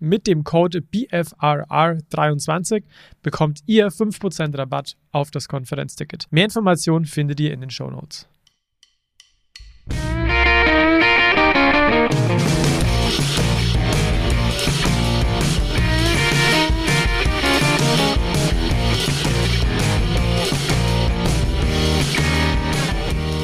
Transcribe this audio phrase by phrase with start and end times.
[0.00, 2.84] Mit dem Code BFRR23
[3.22, 6.26] bekommt ihr 5% 10% Rabatt auf das Konferenzticket.
[6.30, 8.28] Mehr Informationen findet ihr in den Show Notes.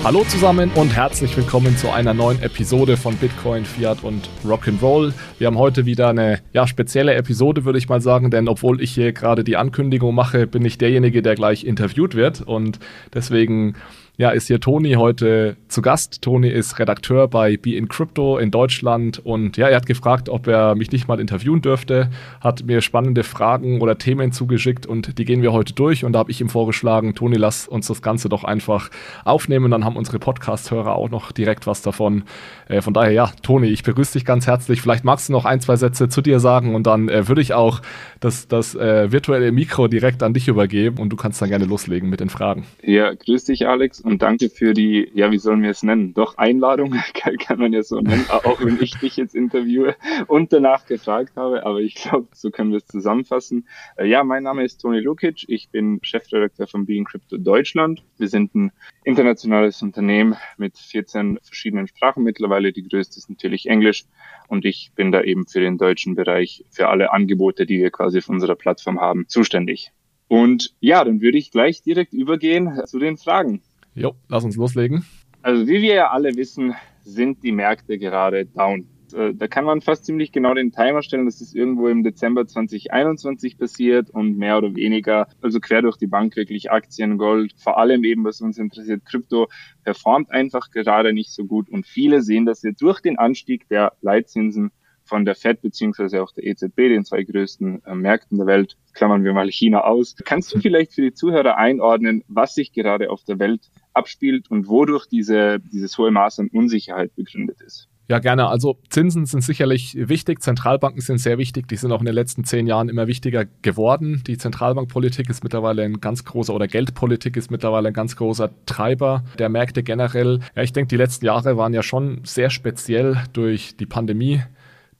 [0.06, 5.12] Hallo zusammen und herzlich willkommen zu einer neuen Episode von Bitcoin, Fiat und Rock'n'Roll.
[5.41, 8.92] Wir haben heute wieder eine ja, spezielle Episode, würde ich mal sagen, denn obwohl ich
[8.92, 12.78] hier gerade die Ankündigung mache, bin ich derjenige, der gleich interviewt wird und
[13.14, 13.74] deswegen
[14.19, 16.22] ja, ist hier Toni heute zu Gast.
[16.22, 20.47] Toni ist Redakteur bei Be in Crypto in Deutschland und ja, er hat gefragt, ob
[20.47, 22.08] er mich nicht mal interviewen dürfte,
[22.41, 26.20] hat mir spannende Fragen oder Themen zugeschickt und die gehen wir heute durch und da
[26.20, 28.91] habe ich ihm vorgeschlagen, Toni, lass uns das Ganze doch einfach
[29.27, 32.25] aufnehmen, dann haben unsere Podcast-Hörer auch noch direkt was davon.
[32.69, 34.80] Äh, von daher, ja, Toni, ich begrüße dich ganz herzlich.
[34.80, 37.53] Vielleicht magst du noch ein, zwei Sätze zu dir sagen und dann äh, würde ich
[37.53, 37.83] auch
[38.20, 42.08] das, das äh, virtuelle Mikro direkt an dich übergeben und du kannst dann gerne loslegen
[42.08, 42.64] mit den Fragen.
[42.83, 46.14] Ja, grüß dich, Alex und danke für die, ja, wie sollen wir es nennen?
[46.14, 49.96] Doch Einladung, kann, man ja so nennen, auch wenn ich dich jetzt interviewe
[50.28, 53.66] und danach gefragt habe, aber ich glaube, so können wir es zusammenfassen.
[53.96, 58.04] Äh, ja, mein Name ist Toni Lukic, ich bin Chefredakteur von Being Crypto Deutschland.
[58.16, 58.70] Wir sind ein
[59.02, 62.72] internationales Unternehmen mit 14 verschiedenen Sprachen mittlerweile.
[62.72, 64.04] Die größte ist natürlich Englisch
[64.46, 68.18] und ich bin da eben für den deutschen Bereich, für alle Angebote, die wir quasi
[68.18, 69.90] auf unserer Plattform haben, zuständig.
[70.28, 73.62] Und ja, dann würde ich gleich direkt übergehen zu den Fragen.
[73.97, 75.05] Jo, lass uns loslegen.
[75.41, 78.86] Also wie wir ja alle wissen, sind die Märkte gerade down.
[79.14, 83.57] Äh, da kann man fast ziemlich genau den Timer stellen, das irgendwo im Dezember 2021
[83.57, 88.05] passiert und mehr oder weniger, also quer durch die Bank wirklich Aktien, Gold, vor allem
[88.05, 89.48] eben, was uns interessiert, Krypto,
[89.83, 93.92] performt einfach gerade nicht so gut und viele sehen das jetzt durch den Anstieg der
[94.02, 94.73] Leitzinsen
[95.06, 99.24] von der Fed beziehungsweise auch der EZB, den zwei größten äh, Märkten der Welt, klammern
[99.24, 100.17] wir mal China aus.
[100.24, 104.68] Kannst du vielleicht für die Zuhörer einordnen, was sich gerade auf der Welt abspielt und
[104.68, 107.89] wodurch diese, dieses hohe Maß an Unsicherheit begründet ist?
[108.08, 108.46] Ja, gerne.
[108.46, 112.45] Also Zinsen sind sicherlich wichtig, Zentralbanken sind sehr wichtig, die sind auch in den letzten
[112.45, 114.22] zehn Jahren immer wichtiger geworden.
[114.28, 119.24] Die Zentralbankpolitik ist mittlerweile ein ganz großer, oder Geldpolitik ist mittlerweile ein ganz großer Treiber
[119.40, 120.39] der Märkte generell.
[120.55, 124.40] Ja, ich denke, die letzten Jahre waren ja schon sehr speziell durch die Pandemie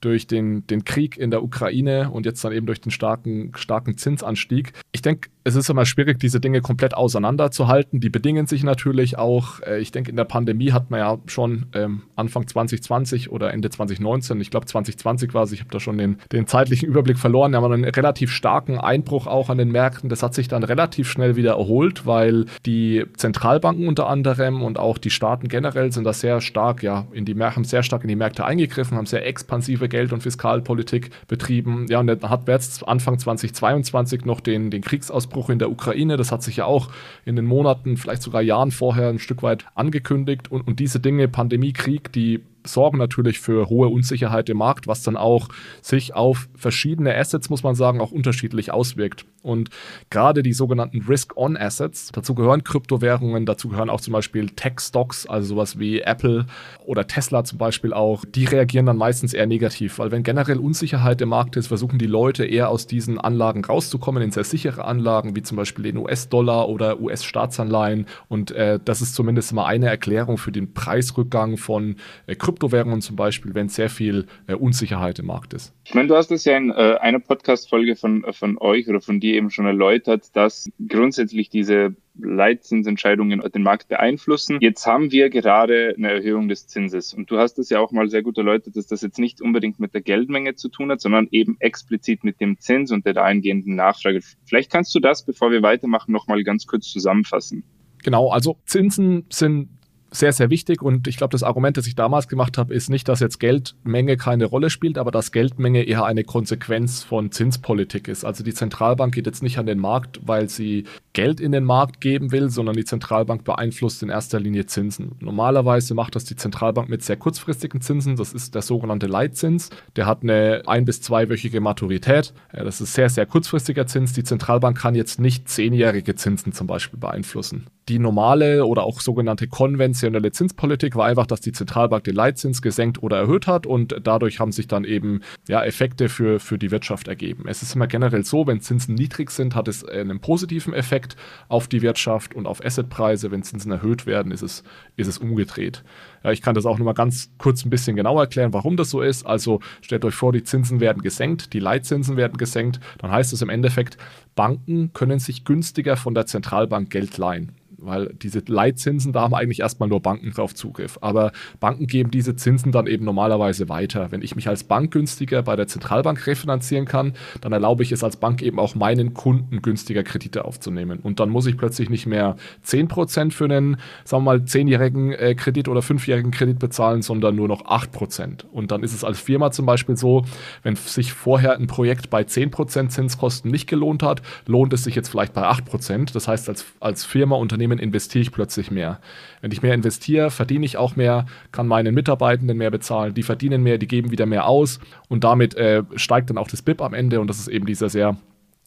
[0.07, 3.97] durch den, den Krieg in der Ukraine und jetzt dann eben durch den starken, starken
[3.97, 4.71] Zinsanstieg.
[4.93, 7.99] Ich denke, es ist immer schwierig, diese Dinge komplett auseinanderzuhalten.
[7.99, 9.59] Die bedingen sich natürlich auch.
[9.61, 13.69] Äh, ich denke, in der Pandemie hat man ja schon ähm, Anfang 2020 oder Ende
[13.69, 17.51] 2019, ich glaube 2020 war es, ich habe da schon den, den zeitlichen Überblick verloren,
[17.51, 20.09] da haben wir einen relativ starken Einbruch auch an den Märkten.
[20.09, 24.97] Das hat sich dann relativ schnell wieder erholt, weil die Zentralbanken unter anderem und auch
[24.97, 28.15] die Staaten generell sind da sehr stark, ja, in die haben sehr stark in die
[28.15, 31.85] Märkte eingegriffen, haben sehr expansive Geld- und Fiskalpolitik betrieben.
[31.89, 35.71] Ja, und dann hat wir jetzt Anfang 2022 noch den, den Kriegsausbruch Ausbruch in der
[35.71, 36.17] Ukraine.
[36.17, 36.89] Das hat sich ja auch
[37.25, 40.51] in den Monaten, vielleicht sogar Jahren vorher ein Stück weit angekündigt.
[40.51, 45.03] Und, und diese Dinge, Pandemie, Krieg, die sorgen natürlich für hohe Unsicherheit im Markt, was
[45.03, 45.47] dann auch
[45.81, 49.25] sich auf verschiedene Assets, muss man sagen, auch unterschiedlich auswirkt.
[49.47, 49.69] Und
[50.09, 55.79] gerade die sogenannten Risk-On-Assets, dazu gehören Kryptowährungen, dazu gehören auch zum Beispiel Tech-Stocks, also sowas
[55.79, 56.45] wie Apple
[56.85, 61.21] oder Tesla zum Beispiel auch, die reagieren dann meistens eher negativ, weil wenn generell Unsicherheit
[61.21, 65.35] im Markt ist, versuchen die Leute eher aus diesen Anlagen rauszukommen, in sehr sichere Anlagen,
[65.35, 68.05] wie zum Beispiel den US-Dollar oder US-Staatsanleihen.
[68.27, 73.15] Und äh, das ist zumindest mal eine Erklärung für den Preisrückgang von äh, Kryptowährungen zum
[73.15, 75.73] Beispiel, wenn sehr viel äh, Unsicherheit im Markt ist.
[75.87, 79.21] Ich meine, du hast es ja in äh, einer Podcast-Folge von, von euch oder von
[79.21, 84.57] dir eben schon erläutert, dass grundsätzlich diese Leitzinsentscheidungen den Markt beeinflussen.
[84.59, 88.09] Jetzt haben wir gerade eine Erhöhung des Zinses und du hast es ja auch mal
[88.09, 91.29] sehr gut erläutert, dass das jetzt nicht unbedingt mit der Geldmenge zu tun hat, sondern
[91.31, 94.19] eben explizit mit dem Zins und der da eingehenden Nachfrage.
[94.43, 97.63] Vielleicht kannst du das, bevor wir weitermachen, nochmal ganz kurz zusammenfassen.
[98.03, 99.69] Genau, also Zinsen sind
[100.11, 100.81] sehr, sehr wichtig.
[100.81, 104.17] Und ich glaube, das Argument, das ich damals gemacht habe, ist nicht, dass jetzt Geldmenge
[104.17, 108.23] keine Rolle spielt, aber dass Geldmenge eher eine Konsequenz von Zinspolitik ist.
[108.25, 111.99] Also die Zentralbank geht jetzt nicht an den Markt, weil sie Geld in den Markt
[112.01, 115.13] geben will, sondern die Zentralbank beeinflusst in erster Linie Zinsen.
[115.19, 118.15] Normalerweise macht das die Zentralbank mit sehr kurzfristigen Zinsen.
[118.15, 119.69] Das ist der sogenannte Leitzins.
[119.95, 122.33] Der hat eine ein- bis zweiwöchige Maturität.
[122.53, 124.13] Das ist sehr, sehr kurzfristiger Zins.
[124.13, 127.65] Die Zentralbank kann jetzt nicht zehnjährige Zinsen zum Beispiel beeinflussen.
[127.89, 133.01] Die normale oder auch sogenannte konventionelle Zinspolitik war einfach, dass die Zentralbank den Leitzins gesenkt
[133.01, 137.07] oder erhöht hat und dadurch haben sich dann eben ja, Effekte für, für die Wirtschaft
[137.07, 137.45] ergeben.
[137.47, 141.15] Es ist immer generell so, wenn Zinsen niedrig sind, hat es einen positiven Effekt
[141.47, 143.31] auf die Wirtschaft und auf Assetpreise.
[143.31, 144.63] Wenn Zinsen erhöht werden, ist es,
[144.97, 145.85] ist es umgedreht.
[146.25, 148.89] Ja, ich kann das auch noch mal ganz kurz ein bisschen genauer erklären, warum das
[148.89, 149.25] so ist.
[149.25, 152.81] Also stellt euch vor, die Zinsen werden gesenkt, die Leitzinsen werden gesenkt.
[152.97, 153.97] Dann heißt es im Endeffekt,
[154.35, 159.61] Banken können sich günstiger von der Zentralbank Geld leihen weil diese Leitzinsen, da haben eigentlich
[159.61, 160.97] erstmal nur Banken drauf Zugriff.
[161.01, 164.11] Aber Banken geben diese Zinsen dann eben normalerweise weiter.
[164.11, 168.03] Wenn ich mich als Bank günstiger bei der Zentralbank refinanzieren kann, dann erlaube ich es
[168.03, 170.99] als Bank eben auch meinen Kunden günstiger Kredite aufzunehmen.
[170.99, 172.35] Und dann muss ich plötzlich nicht mehr
[172.65, 177.47] 10% für einen, sagen wir mal, 10-jährigen äh, Kredit oder 5-jährigen Kredit bezahlen, sondern nur
[177.47, 178.45] noch 8%.
[178.51, 180.25] Und dann ist es als Firma zum Beispiel so,
[180.63, 185.09] wenn sich vorher ein Projekt bei 10% Zinskosten nicht gelohnt hat, lohnt es sich jetzt
[185.09, 186.13] vielleicht bei 8%.
[186.13, 188.99] Das heißt, als, als Firma, Unternehmen Unternehmen investiere ich plötzlich mehr.
[189.41, 193.63] Wenn ich mehr investiere, verdiene ich auch mehr, kann meinen Mitarbeitenden mehr bezahlen, die verdienen
[193.63, 194.79] mehr, die geben wieder mehr aus
[195.09, 197.89] und damit äh, steigt dann auch das BIP am Ende und das ist eben dieser
[197.89, 198.17] sehr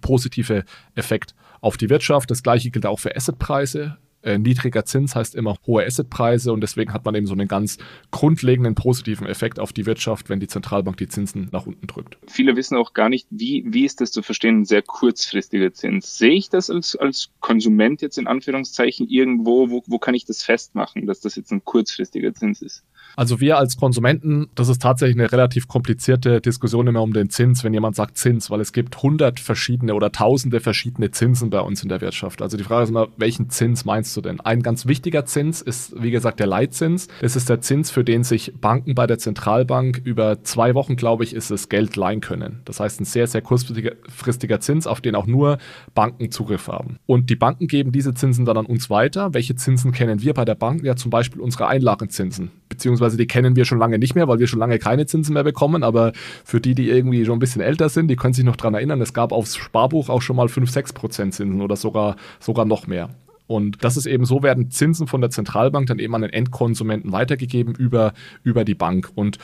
[0.02, 0.64] positive
[0.94, 2.30] Effekt auf die Wirtschaft.
[2.30, 3.96] Das gleiche gilt auch für Assetpreise.
[4.22, 7.78] Äh, niedriger Zins heißt immer hohe Assetpreise und deswegen hat man eben so einen ganz
[8.10, 12.18] grundlegenden positiven Effekt auf die Wirtschaft, wenn die Zentralbank die Zinsen nach unten drückt.
[12.26, 16.18] Viele wissen auch gar nicht, wie, wie ist das zu verstehen, ein sehr kurzfristiger Zins.
[16.18, 20.42] Sehe ich das als, als Konsument jetzt in Anführungszeichen irgendwo, wo, wo kann ich das
[20.42, 22.84] festmachen, dass das jetzt ein kurzfristiger Zins ist?
[23.16, 27.64] Also wir als Konsumenten, das ist tatsächlich eine relativ komplizierte Diskussion immer um den Zins,
[27.64, 31.82] wenn jemand sagt Zins, weil es gibt hundert verschiedene oder tausende verschiedene Zinsen bei uns
[31.82, 32.42] in der Wirtschaft.
[32.42, 34.40] Also die Frage ist immer, welchen Zins meinst du denn?
[34.40, 37.08] Ein ganz wichtiger Zins ist, wie gesagt, der Leitzins.
[37.20, 41.24] Das ist der Zins, für den sich Banken bei der Zentralbank über zwei Wochen, glaube
[41.24, 42.60] ich, ist es Geld leihen können.
[42.64, 45.58] Das heißt, ein sehr, sehr kurzfristiger Zins, auf den auch nur
[45.94, 46.98] Banken Zugriff haben.
[47.06, 49.34] Und die Banken geben diese Zinsen dann an uns weiter.
[49.34, 50.82] Welche Zinsen kennen wir bei der Bank?
[50.84, 54.46] Ja, zum Beispiel unsere Einlagenzinsen beziehungsweise die kennen wir schon lange nicht mehr, weil wir
[54.46, 55.82] schon lange keine Zinsen mehr bekommen.
[55.82, 56.12] Aber
[56.44, 59.00] für die, die irgendwie schon ein bisschen älter sind, die können sich noch daran erinnern,
[59.00, 62.86] es gab aufs Sparbuch auch schon mal 5, 6 Prozent Zinsen oder sogar, sogar noch
[62.86, 63.10] mehr.
[63.46, 67.10] Und das ist eben so, werden Zinsen von der Zentralbank dann eben an den Endkonsumenten
[67.10, 68.12] weitergegeben über,
[68.44, 69.10] über die Bank.
[69.16, 69.38] Und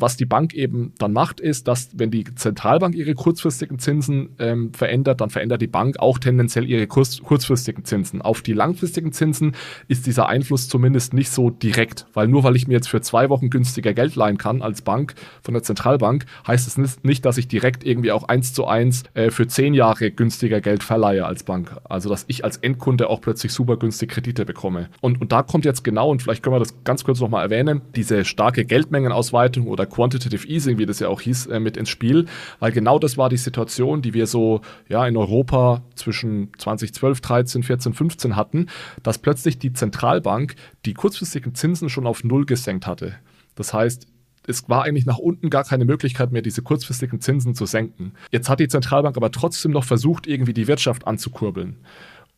[0.00, 4.72] was die Bank eben dann macht, ist, dass wenn die Zentralbank ihre kurzfristigen Zinsen ähm,
[4.72, 8.22] verändert, dann verändert die Bank auch tendenziell ihre kurz kurzfristigen Zinsen.
[8.22, 9.56] Auf die langfristigen Zinsen
[9.88, 13.28] ist dieser Einfluss zumindest nicht so direkt, weil nur weil ich mir jetzt für zwei
[13.28, 17.48] Wochen günstiger Geld leihen kann als Bank von der Zentralbank, heißt es nicht, dass ich
[17.48, 21.76] direkt irgendwie auch eins zu eins äh, für zehn Jahre günstiger Geld verleihe als Bank.
[21.84, 24.88] Also dass ich als Endkunde auch plötzlich super günstig Kredite bekomme.
[25.00, 27.80] Und, und da kommt jetzt genau, und vielleicht können wir das ganz kurz nochmal erwähnen,
[27.94, 32.26] diese starke Geldmengenausweitung oder Quantitative Easing, wie das ja auch hieß, äh, mit ins Spiel,
[32.58, 37.62] weil genau das war die Situation, die wir so ja in Europa zwischen 2012, 13,
[37.62, 38.66] 14, 15 hatten,
[39.02, 40.54] dass plötzlich die Zentralbank
[40.86, 43.14] die kurzfristigen Zinsen schon auf Null gesenkt hatte.
[43.54, 44.06] Das heißt,
[44.46, 48.12] es war eigentlich nach unten gar keine Möglichkeit mehr, diese kurzfristigen Zinsen zu senken.
[48.30, 51.76] Jetzt hat die Zentralbank aber trotzdem noch versucht, irgendwie die Wirtschaft anzukurbeln.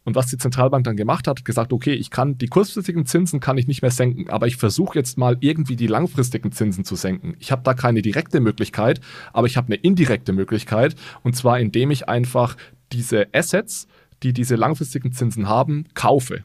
[0.04, 3.58] Und was die Zentralbank dann gemacht hat, gesagt, okay, ich kann die kurzfristigen Zinsen kann
[3.58, 7.36] ich nicht mehr senken, aber ich versuche jetzt mal irgendwie die langfristigen Zinsen zu senken.
[7.38, 9.00] Ich habe da keine direkte Möglichkeit,
[9.32, 12.56] aber ich habe eine indirekte Möglichkeit und zwar indem ich einfach
[12.92, 13.86] diese Assets,
[14.22, 16.42] die diese langfristigen Zinsen haben, kaufe.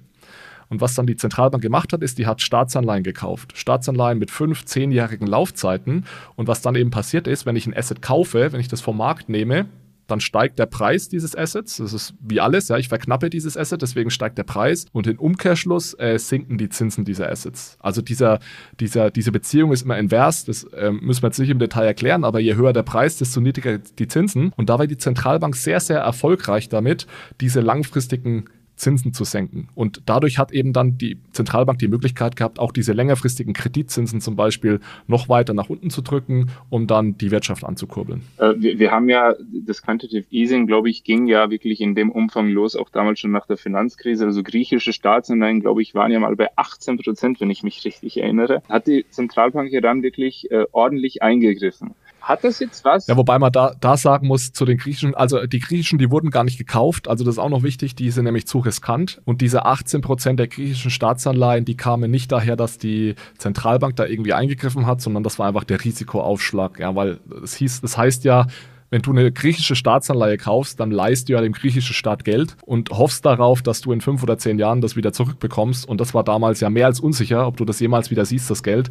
[0.69, 3.57] Und was dann die Zentralbank gemacht hat, ist, die hat Staatsanleihen gekauft.
[3.57, 6.05] Staatsanleihen mit fünf, zehnjährigen Laufzeiten.
[6.35, 8.97] Und was dann eben passiert ist, wenn ich ein Asset kaufe, wenn ich das vom
[8.97, 9.67] Markt nehme,
[10.07, 11.77] dann steigt der Preis dieses Assets.
[11.77, 15.19] Das ist wie alles, ja, ich verknappe dieses Asset, deswegen steigt der Preis und im
[15.19, 17.77] Umkehrschluss äh, sinken die Zinsen dieser Assets.
[17.79, 18.39] Also dieser,
[18.79, 22.23] dieser, diese Beziehung ist immer invers, das äh, müssen wir jetzt nicht im Detail erklären,
[22.23, 24.53] aber je höher der Preis, desto niedriger die Zinsen.
[24.55, 27.07] Und da war die Zentralbank sehr, sehr erfolgreich damit,
[27.41, 28.45] diese langfristigen
[28.77, 29.67] Zinsen zu senken.
[29.75, 34.35] Und dadurch hat eben dann die Zentralbank die Möglichkeit gehabt, auch diese längerfristigen Kreditzinsen zum
[34.35, 38.21] Beispiel noch weiter nach unten zu drücken, um dann die Wirtschaft anzukurbeln.
[38.37, 39.33] Äh, wir, wir, haben ja
[39.65, 43.31] das Quantitative Easing, glaube ich, ging ja wirklich in dem Umfang los, auch damals schon
[43.31, 44.25] nach der Finanzkrise.
[44.25, 48.17] Also griechische Staatsanleihen, glaube ich, waren ja mal bei 18 Prozent, wenn ich mich richtig
[48.17, 48.61] erinnere.
[48.69, 51.95] Hat die Zentralbank ja dann wirklich äh, ordentlich eingegriffen.
[52.27, 53.07] Hat das jetzt was?
[53.07, 56.29] Ja, wobei man da, da sagen muss, zu den Griechischen, also die Griechischen, die wurden
[56.29, 59.21] gar nicht gekauft, also das ist auch noch wichtig, die sind nämlich zu riskant.
[59.23, 64.05] Und diese 18 Prozent der griechischen Staatsanleihen, die kamen nicht daher, dass die Zentralbank da
[64.05, 68.25] irgendwie eingegriffen hat, sondern das war einfach der Risikoaufschlag, ja, weil es hieß, das heißt
[68.25, 68.47] ja,
[68.89, 72.89] wenn du eine griechische Staatsanleihe kaufst, dann leist du ja dem griechischen Staat Geld und
[72.89, 75.87] hoffst darauf, dass du in fünf oder zehn Jahren das wieder zurückbekommst.
[75.87, 78.63] Und das war damals ja mehr als unsicher, ob du das jemals wieder siehst, das
[78.63, 78.89] Geld.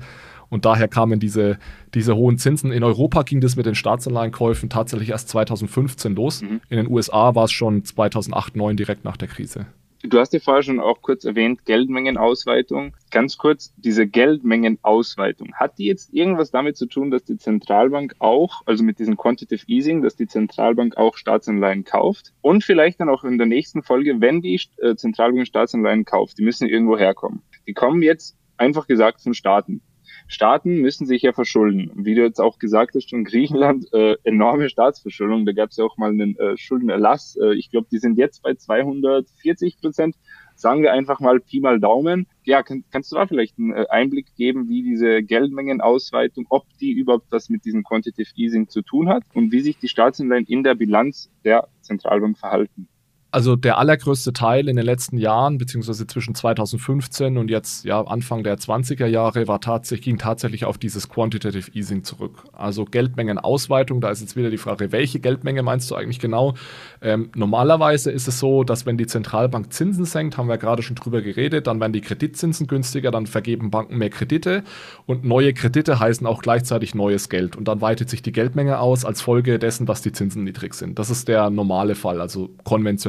[0.49, 1.59] Und daher kamen diese,
[1.95, 2.73] diese hohen Zinsen.
[2.73, 6.43] In Europa ging das mit den Staatsanleihenkäufen tatsächlich erst 2015 los.
[6.43, 6.61] Mhm.
[6.69, 9.67] In den USA war es schon 2008, 2009 direkt nach der Krise.
[10.03, 12.95] Du hast ja vorher schon auch kurz erwähnt, Geldmengenausweitung.
[13.11, 18.63] Ganz kurz, diese Geldmengenausweitung, hat die jetzt irgendwas damit zu tun, dass die Zentralbank auch,
[18.67, 22.33] also mit diesem Quantitative Easing, dass die Zentralbank auch Staatsanleihen kauft?
[22.41, 26.45] Und vielleicht dann auch in der nächsten Folge, wenn die äh, Zentralbank Staatsanleihen kauft, die
[26.45, 27.43] müssen irgendwo herkommen.
[27.67, 29.81] Die kommen jetzt einfach gesagt von Staaten.
[30.29, 31.93] Staaten müssen sich ja verschulden.
[31.95, 35.47] Wie du jetzt auch gesagt hast, schon Griechenland äh, enorme Staatsverschuldung.
[35.47, 37.37] Da gab es ja auch mal einen äh, Schuldenerlass.
[37.41, 40.17] Äh, ich glaube, die sind jetzt bei 240 Prozent.
[40.57, 42.27] Sagen wir einfach mal Pi mal Daumen.
[42.45, 46.93] Ja, kann, kannst du da vielleicht einen äh, Einblick geben, wie diese Geldmengenausweitung, ob die
[46.93, 50.65] überhaupt was mit diesem Quantitative Easing zu tun hat und wie sich die Staatsanleihen in
[50.65, 52.89] der Bilanz der Zentralbank verhalten?
[53.33, 58.45] Also der allergrößte Teil in den letzten Jahren, beziehungsweise zwischen 2015 und jetzt ja Anfang
[58.45, 62.45] der 20er Jahre, war tatsächlich, ging tatsächlich auf dieses Quantitative Easing zurück.
[62.53, 66.55] Also Geldmengenausweitung, da ist jetzt wieder die Frage, welche Geldmenge meinst du eigentlich genau?
[67.03, 70.97] Ähm, normalerweise ist es so, dass wenn die Zentralbank Zinsen senkt, haben wir gerade schon
[70.97, 74.63] drüber geredet, dann werden die Kreditzinsen günstiger, dann vergeben Banken mehr Kredite
[75.05, 79.05] und neue Kredite heißen auch gleichzeitig neues Geld und dann weitet sich die Geldmenge aus
[79.05, 80.99] als Folge dessen, dass die Zinsen niedrig sind.
[80.99, 82.51] Das ist der normale Fall, also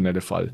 [0.08, 0.52] konventionelle Fall.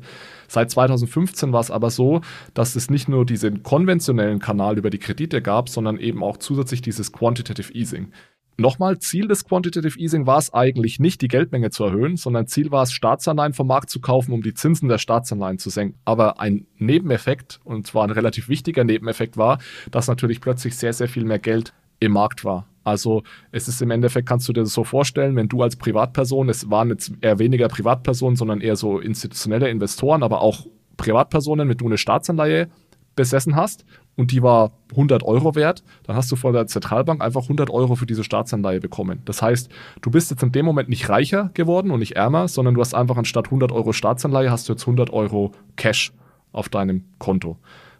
[0.48, 2.20] Seit 2015 war es aber so,
[2.52, 6.82] dass es nicht nur diesen konventionellen Kanal über die Kredite gab, sondern eben auch zusätzlich
[6.82, 8.12] dieses Quantitative Easing.
[8.56, 12.70] Nochmal, Ziel des Quantitative Easing war es eigentlich nicht, die Geldmenge zu erhöhen, sondern Ziel
[12.70, 15.98] war es, Staatsanleihen vom Markt zu kaufen, um die Zinsen der Staatsanleihen zu senken.
[16.04, 19.58] Aber ein Nebeneffekt, und zwar ein relativ wichtiger Nebeneffekt war,
[19.90, 22.68] dass natürlich plötzlich sehr, sehr viel mehr Geld im Markt war.
[22.84, 26.48] Also es ist im Endeffekt, kannst du dir das so vorstellen, wenn du als Privatperson,
[26.50, 31.76] es waren jetzt eher weniger Privatpersonen, sondern eher so institutionelle Investoren, aber auch Privatpersonen, wenn
[31.76, 32.68] du eine Staatsanleihe
[33.16, 33.84] besessen hast
[34.16, 37.94] und die war 100 Euro wert, dann hast du von der Zentralbank einfach 100 Euro
[37.96, 39.22] für diese Staatsanleihe bekommen.
[39.24, 39.70] Das heißt,
[40.02, 42.94] du bist jetzt in dem Moment nicht reicher geworden und nicht ärmer, sondern du hast
[42.94, 46.12] einfach anstatt 100 Euro Staatsanleihe hast du jetzt 100 Euro Cash
[46.52, 47.56] auf deinem Konto.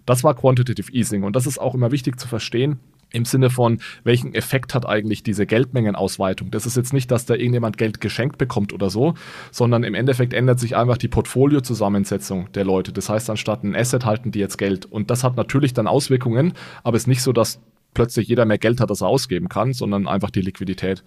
[0.07, 2.79] Das war Quantitative Easing und das ist auch immer wichtig zu verstehen
[3.15, 6.51] im Sinne von, welchen Effekt hat eigentlich diese Geldmengenausweitung?
[6.51, 9.15] Das ist jetzt nicht, dass da irgendjemand Geld geschenkt bekommt oder so,
[9.51, 12.93] sondern im Endeffekt ändert sich einfach die Portfoliozusammensetzung der Leute.
[12.93, 14.87] Das heißt, anstatt ein Asset halten die jetzt Geld.
[14.87, 17.61] Und das hat natürlich dann Auswirkungen, aber es ist nicht so, dass
[17.95, 21.05] plötzlich jeder mehr Geld hat, das er ausgeben kann, sondern einfach die Liquidität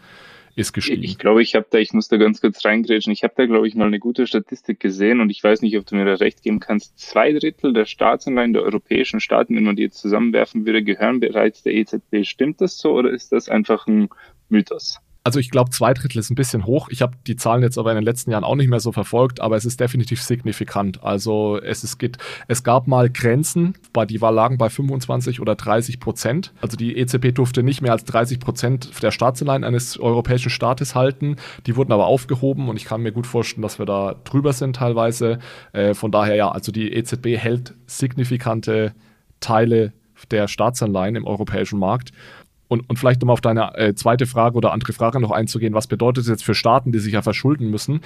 [0.58, 1.04] ist gestiegen.
[1.04, 3.68] Ich glaube, ich habe da, ich muss da ganz kurz reingrätschen, ich habe da, glaube
[3.68, 6.42] ich, mal eine gute Statistik gesehen und ich weiß nicht, ob du mir da recht
[6.42, 6.98] geben kannst.
[6.98, 11.62] Zwei Drittel der Staatsanleihen der europäischen Staaten, wenn man die jetzt zusammenwerfen würde, gehören bereits
[11.62, 12.24] der EZB.
[12.24, 14.10] Stimmt das so oder ist das einfach ein
[14.50, 15.00] Mythos?
[15.27, 16.88] Also ich glaube, zwei Drittel ist ein bisschen hoch.
[16.89, 19.41] Ich habe die Zahlen jetzt aber in den letzten Jahren auch nicht mehr so verfolgt,
[19.41, 21.03] aber es ist definitiv signifikant.
[21.03, 25.55] Also es, es, gibt, es gab mal Grenzen, bei, die war, lagen bei 25 oder
[25.55, 26.53] 30 Prozent.
[26.62, 31.36] Also die EZB durfte nicht mehr als 30 Prozent der Staatsanleihen eines europäischen Staates halten.
[31.65, 34.77] Die wurden aber aufgehoben und ich kann mir gut vorstellen, dass wir da drüber sind
[34.77, 35.39] teilweise.
[35.74, 38.93] Äh, von daher ja, also die EZB hält signifikante
[39.41, 39.91] Teile
[40.31, 42.12] der Staatsanleihen im europäischen Markt.
[42.67, 45.88] Und, und vielleicht um auf deine äh, zweite Frage oder andere Frage noch einzugehen, was
[45.88, 48.01] bedeutet es jetzt für Staaten, die sich ja verschulden müssen?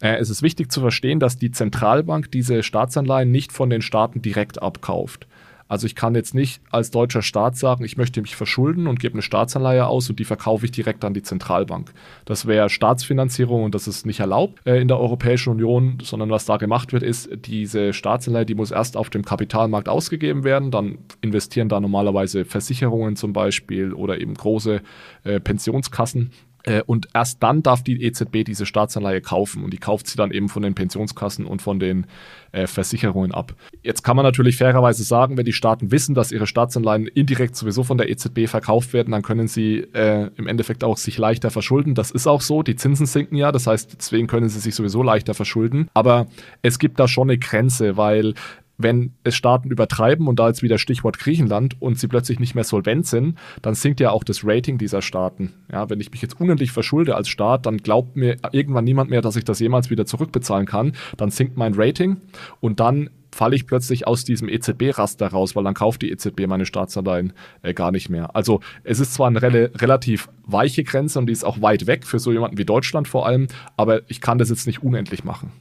[0.00, 4.22] Äh, es ist wichtig zu verstehen, dass die Zentralbank diese Staatsanleihen nicht von den Staaten
[4.22, 5.26] direkt abkauft.
[5.68, 9.14] Also ich kann jetzt nicht als deutscher Staat sagen, ich möchte mich verschulden und gebe
[9.14, 11.92] eine Staatsanleihe aus und die verkaufe ich direkt an die Zentralbank.
[12.24, 16.46] Das wäre Staatsfinanzierung und das ist nicht erlaubt äh, in der Europäischen Union, sondern was
[16.46, 20.98] da gemacht wird, ist, diese Staatsanleihe, die muss erst auf dem Kapitalmarkt ausgegeben werden, dann
[21.20, 24.80] investieren da normalerweise Versicherungen zum Beispiel oder eben große
[25.24, 26.30] äh, Pensionskassen
[26.68, 30.30] äh, und erst dann darf die EZB diese Staatsanleihe kaufen und die kauft sie dann
[30.30, 32.06] eben von den Pensionskassen und von den
[32.52, 33.54] äh, Versicherungen ab.
[33.82, 37.84] Jetzt kann man natürlich fairerweise sagen, wenn die Staaten wissen, dass ihre Staatsanleihen indirekt sowieso
[37.84, 41.94] von der EZB verkauft werden, dann können sie äh, im Endeffekt auch sich leichter verschulden.
[41.94, 42.62] Das ist auch so.
[42.62, 45.88] Die Zinsen sinken ja, das heißt, deswegen können sie sich sowieso leichter verschulden.
[45.94, 46.26] Aber
[46.60, 48.34] es gibt da schon eine Grenze, weil
[48.78, 52.64] wenn es Staaten übertreiben und da jetzt wieder Stichwort Griechenland und sie plötzlich nicht mehr
[52.64, 55.52] solvent sind, dann sinkt ja auch das Rating dieser Staaten.
[55.70, 59.20] Ja, wenn ich mich jetzt unendlich verschulde als Staat, dann glaubt mir irgendwann niemand mehr,
[59.20, 60.92] dass ich das jemals wieder zurückbezahlen kann.
[61.16, 62.18] Dann sinkt mein Rating
[62.60, 66.66] und dann falle ich plötzlich aus diesem EZB-Raster raus, weil dann kauft die EZB meine
[66.66, 67.32] Staatsanleihen
[67.62, 68.34] äh, gar nicht mehr.
[68.34, 72.06] Also es ist zwar eine re relativ weiche Grenze und die ist auch weit weg
[72.06, 75.52] für so jemanden wie Deutschland vor allem, aber ich kann das jetzt nicht unendlich machen,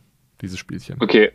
[0.41, 0.97] dieses Spielchen.
[0.99, 1.31] Okay,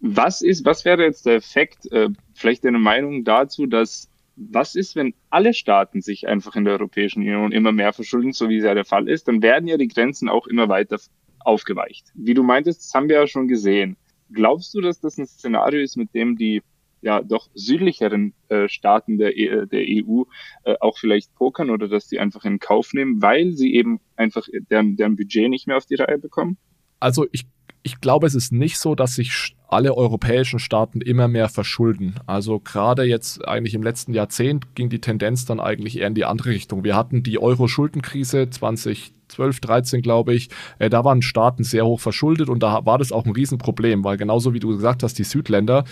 [0.00, 4.96] was ist, was wäre jetzt der Effekt, äh, vielleicht eine Meinung dazu, dass was ist,
[4.96, 8.64] wenn alle Staaten sich einfach in der Europäischen Union immer mehr verschulden, so wie es
[8.64, 10.98] ja der Fall ist, dann werden ja die Grenzen auch immer weiter
[11.40, 12.08] aufgeweicht.
[12.14, 13.96] Wie du meintest, das haben wir ja schon gesehen.
[14.30, 16.62] Glaubst du, dass das ein Szenario ist, mit dem die
[17.00, 20.24] ja doch südlicheren äh, Staaten der, e der EU
[20.64, 24.46] äh, auch vielleicht pokern oder dass die einfach in Kauf nehmen, weil sie eben einfach
[24.70, 26.58] deren, deren Budget nicht mehr auf die Reihe bekommen?
[26.98, 27.46] Also ich
[27.86, 32.16] ich glaube, es ist nicht so, dass sich alle europäischen Staaten immer mehr verschulden.
[32.26, 36.24] Also gerade jetzt eigentlich im letzten Jahrzehnt ging die Tendenz dann eigentlich eher in die
[36.24, 36.82] andere Richtung.
[36.82, 40.48] Wir hatten die Euro-Schuldenkrise 2012, 13, glaube ich.
[40.80, 44.16] Äh, da waren Staaten sehr hoch verschuldet und da war das auch ein Riesenproblem, weil
[44.16, 45.84] genauso wie du gesagt hast, die Südländer,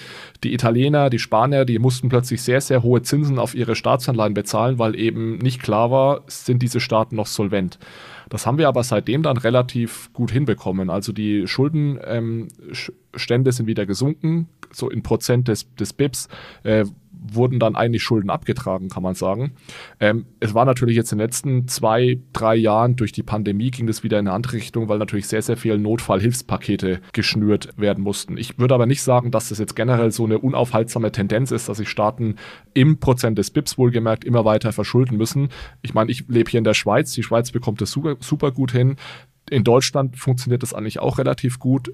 [0.42, 4.80] die Italiener, die Spanier, die mussten plötzlich sehr, sehr hohe Zinsen auf ihre Staatsanleihen bezahlen,
[4.80, 7.78] weil eben nicht klar war, sind diese Staaten noch solvent.
[8.34, 10.90] Das haben wir aber seitdem dann relativ gut hinbekommen.
[10.90, 12.50] Also die Schuldenstände
[13.48, 16.26] ähm, sind wieder gesunken, so in Prozent des, des BIPs.
[16.64, 16.84] Äh,
[17.24, 19.52] wurden dann eigentlich Schulden abgetragen, kann man sagen.
[19.98, 23.86] Ähm, es war natürlich jetzt in den letzten zwei, drei Jahren durch die Pandemie ging
[23.86, 28.36] das wieder in eine andere Richtung, weil natürlich sehr, sehr viele Notfallhilfspakete geschnürt werden mussten.
[28.36, 31.78] Ich würde aber nicht sagen, dass das jetzt generell so eine unaufhaltsame Tendenz ist, dass
[31.78, 32.36] sich Staaten
[32.74, 35.48] im Prozent des BIPs wohlgemerkt immer weiter verschulden müssen.
[35.82, 37.12] Ich meine, ich lebe hier in der Schweiz.
[37.12, 38.96] Die Schweiz bekommt das super, super gut hin.
[39.50, 41.92] In Deutschland funktioniert das eigentlich auch relativ gut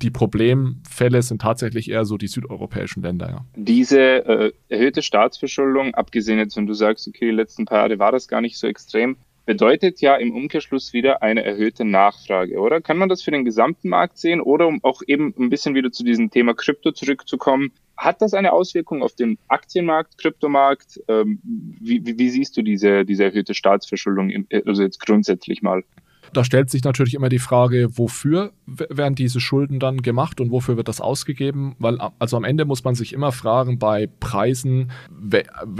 [0.00, 3.28] die Problemfälle sind tatsächlich eher so die südeuropäischen Länder.
[3.30, 3.44] Ja.
[3.56, 8.12] Diese äh, erhöhte Staatsverschuldung, abgesehen jetzt, wenn du sagst, okay, die letzten paar Jahre war
[8.12, 12.80] das gar nicht so extrem, bedeutet ja im Umkehrschluss wieder eine erhöhte Nachfrage, oder?
[12.80, 15.90] Kann man das für den gesamten Markt sehen oder um auch eben ein bisschen wieder
[15.90, 17.72] zu diesem Thema Krypto zurückzukommen?
[17.96, 21.00] Hat das eine Auswirkung auf den Aktienmarkt, Kryptomarkt?
[21.08, 25.84] Ähm, wie, wie, wie, siehst du diese, diese erhöhte Staatsverschuldung, also jetzt grundsätzlich mal?
[26.32, 30.76] Da stellt sich natürlich immer die Frage, wofür werden diese Schulden dann gemacht und wofür
[30.76, 31.76] wird das ausgegeben?
[31.78, 34.90] Weil also am Ende muss man sich immer fragen bei Preisen,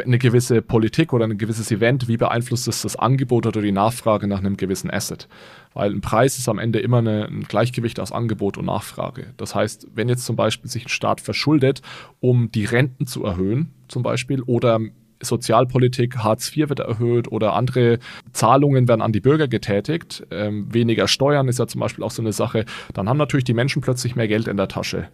[0.04, 4.26] eine gewisse Politik oder ein gewisses Event, wie beeinflusst es das Angebot oder die Nachfrage
[4.26, 5.26] nach einem gewissen Asset?
[5.74, 9.32] Weil ein Preis ist am Ende immer eine, ein Gleichgewicht aus Angebot und Nachfrage.
[9.38, 11.80] Das heißt, wenn jetzt zum Beispiel sich ein Staat verschuldet,
[12.20, 14.80] um die Renten zu erhöhen, zum Beispiel, oder
[15.22, 17.98] Sozialpolitik, Hartz IV wird erhöht oder andere
[18.32, 20.26] Zahlungen werden an die Bürger getätigt.
[20.30, 22.64] Ähm, weniger Steuern ist ja zum Beispiel auch so eine Sache.
[22.94, 25.08] Dann haben natürlich die Menschen plötzlich mehr Geld in der Tasche.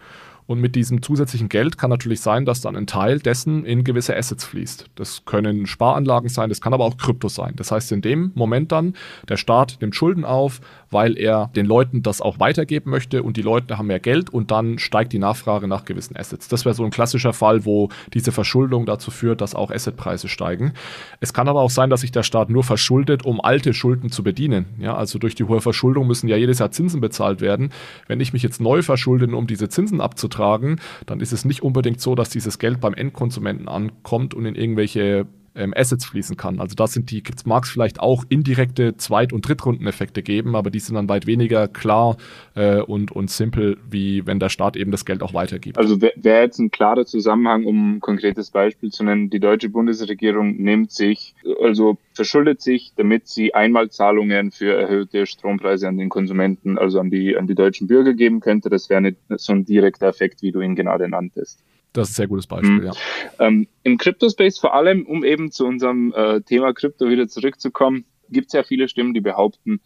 [0.48, 4.16] Und mit diesem zusätzlichen Geld kann natürlich sein, dass dann ein Teil dessen in gewisse
[4.16, 4.86] Assets fließt.
[4.94, 7.52] Das können Sparanlagen sein, das kann aber auch Krypto sein.
[7.56, 8.94] Das heißt, in dem Moment dann,
[9.28, 13.42] der Staat nimmt Schulden auf, weil er den Leuten das auch weitergeben möchte und die
[13.42, 16.48] Leute haben mehr Geld und dann steigt die Nachfrage nach gewissen Assets.
[16.48, 20.72] Das wäre so ein klassischer Fall, wo diese Verschuldung dazu führt, dass auch Assetpreise steigen.
[21.20, 24.22] Es kann aber auch sein, dass sich der Staat nur verschuldet, um alte Schulden zu
[24.22, 24.64] bedienen.
[24.78, 27.68] Ja, also durch die hohe Verschuldung müssen ja jedes Jahr Zinsen bezahlt werden.
[28.06, 31.62] Wenn ich mich jetzt neu verschulde, um diese Zinsen abzutragen, tragen, dann ist es nicht
[31.62, 35.26] unbedingt so, dass dieses Geld beim Endkonsumenten ankommt und in irgendwelche
[35.58, 36.60] ähm, Assets fließen kann.
[36.60, 40.80] Also das sind die, mag es vielleicht auch indirekte Zweit- und Drittrundeneffekte geben, aber die
[40.80, 42.16] sind dann weit weniger klar
[42.54, 45.78] äh, und, und simpel, wie wenn der Staat eben das Geld auch weitergibt.
[45.78, 50.56] Also wäre jetzt ein klarer Zusammenhang, um ein konkretes Beispiel zu nennen, die deutsche Bundesregierung
[50.56, 57.00] nimmt sich, also verschuldet sich, damit sie Einmalzahlungen für erhöhte Strompreise an den Konsumenten, also
[57.00, 58.70] an die, an die deutschen Bürger geben könnte.
[58.70, 61.62] Das wäre so ein direkter Effekt, wie du ihn gerade nanntest.
[61.92, 62.86] Das ist ein sehr gutes Beispiel, mhm.
[62.86, 62.92] ja.
[63.38, 68.48] Ähm, Im Crypto-Space vor allem, um eben zu unserem äh, Thema Krypto wieder zurückzukommen, gibt
[68.48, 69.80] es ja viele Stimmen, die behaupten,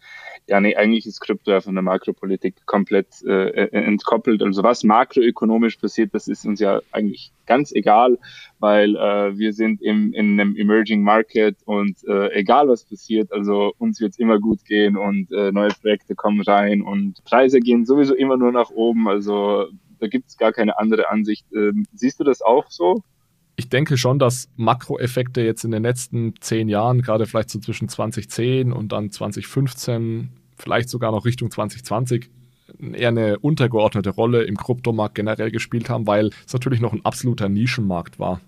[0.47, 4.41] ja, nee, eigentlich ist Krypto ja von der Makropolitik komplett äh, äh, entkoppelt.
[4.41, 8.17] Also was makroökonomisch passiert, das ist uns ja eigentlich ganz egal,
[8.59, 13.73] weil äh, wir sind im, in einem Emerging Market und äh, egal was passiert, also
[13.77, 17.85] uns wird es immer gut gehen und äh, neue Projekte kommen rein und Preise gehen
[17.85, 19.07] sowieso immer nur nach oben.
[19.07, 19.67] Also
[20.03, 21.45] da gibt es gar keine andere Ansicht.
[21.55, 23.03] Ähm, siehst du das auch so?
[23.55, 27.87] Ich denke schon, dass Makroeffekte jetzt in den letzten zehn Jahren, gerade vielleicht so zwischen
[27.87, 32.29] 2010 und dann 2015, vielleicht sogar noch Richtung 2020,
[32.93, 37.47] eher eine untergeordnete Rolle im Kryptomarkt generell gespielt haben, weil es natürlich noch ein absoluter
[37.47, 38.41] Nischenmarkt war.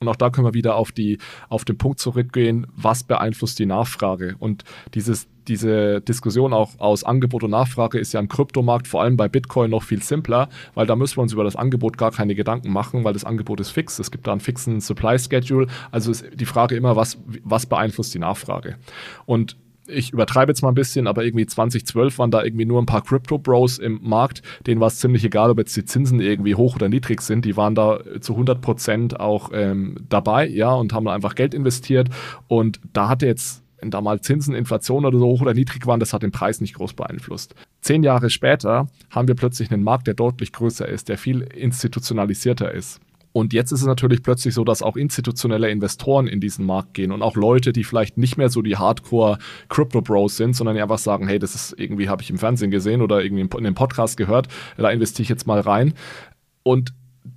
[0.00, 3.66] Und auch da können wir wieder auf, die, auf den Punkt zurückgehen, was beeinflusst die
[3.66, 4.34] Nachfrage.
[4.40, 4.64] Und
[4.94, 9.28] dieses, diese Diskussion auch aus Angebot und Nachfrage ist ja im Kryptomarkt, vor allem bei
[9.28, 12.72] Bitcoin, noch viel simpler, weil da müssen wir uns über das Angebot gar keine Gedanken
[12.72, 13.98] machen, weil das Angebot ist fix.
[13.98, 15.66] Es gibt da einen fixen Supply Schedule.
[15.90, 18.76] Also ist die Frage immer, was, was beeinflusst die Nachfrage?
[19.24, 19.56] Und
[19.88, 23.02] ich übertreibe jetzt mal ein bisschen, aber irgendwie 2012 waren da irgendwie nur ein paar
[23.02, 26.88] Crypto-Bros im Markt, denen war es ziemlich egal, ob jetzt die Zinsen irgendwie hoch oder
[26.88, 27.44] niedrig sind.
[27.44, 32.08] Die waren da zu 100 Prozent auch ähm, dabei, ja, und haben einfach Geld investiert.
[32.48, 36.00] Und da hatte jetzt wenn da mal Zinsen, Inflation oder so hoch oder niedrig waren,
[36.00, 37.54] das hat den Preis nicht groß beeinflusst.
[37.80, 42.72] Zehn Jahre später haben wir plötzlich einen Markt, der deutlich größer ist, der viel institutionalisierter
[42.72, 43.00] ist.
[43.36, 47.12] Und jetzt ist es natürlich plötzlich so, dass auch institutionelle Investoren in diesen Markt gehen
[47.12, 49.36] und auch Leute, die vielleicht nicht mehr so die Hardcore
[49.68, 53.02] Crypto Bros sind, sondern einfach sagen, hey, das ist irgendwie, habe ich im Fernsehen gesehen
[53.02, 55.92] oder irgendwie in einem Podcast gehört, da investiere ich jetzt mal rein.
[56.62, 56.94] Und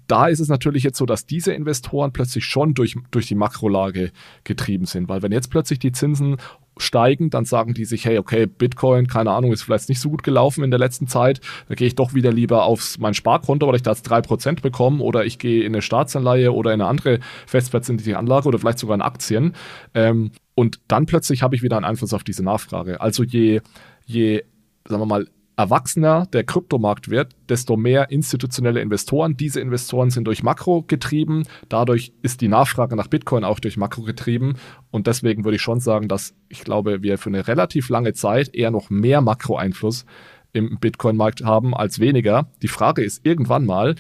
[0.09, 4.11] da ist es natürlich jetzt so, dass diese Investoren plötzlich schon durch, durch die Makrolage
[4.43, 6.37] getrieben sind, weil wenn jetzt plötzlich die Zinsen
[6.77, 10.23] steigen, dann sagen die sich, hey, okay, Bitcoin, keine Ahnung, ist vielleicht nicht so gut
[10.23, 13.75] gelaufen in der letzten Zeit, da gehe ich doch wieder lieber auf mein Sparkonto, weil
[13.75, 17.19] ich da jetzt 3% bekomme oder ich gehe in eine Staatsanleihe oder in eine andere
[17.45, 19.53] festverzinsliche Anlage oder vielleicht sogar in Aktien.
[19.93, 22.99] Ähm, und dann plötzlich habe ich wieder einen Einfluss auf diese Nachfrage.
[22.99, 23.61] Also je,
[24.05, 24.43] je,
[24.85, 25.27] sagen wir mal,
[25.59, 29.35] erwachsener der Kryptomarkt wird, desto mehr institutionelle Investoren.
[29.35, 31.43] Diese Investoren sind durch Makro getrieben.
[31.67, 34.53] Dadurch ist die Nachfrage nach Bitcoin auch durch Makro getrieben.
[34.89, 38.55] Und deswegen würde ich schon sagen, dass ich glaube, wir für eine relativ lange Zeit
[38.55, 40.05] eher noch mehr Makroeinfluss
[40.53, 42.49] im Bitcoin-Markt haben als weniger.
[42.61, 43.95] Die Frage ist irgendwann mal,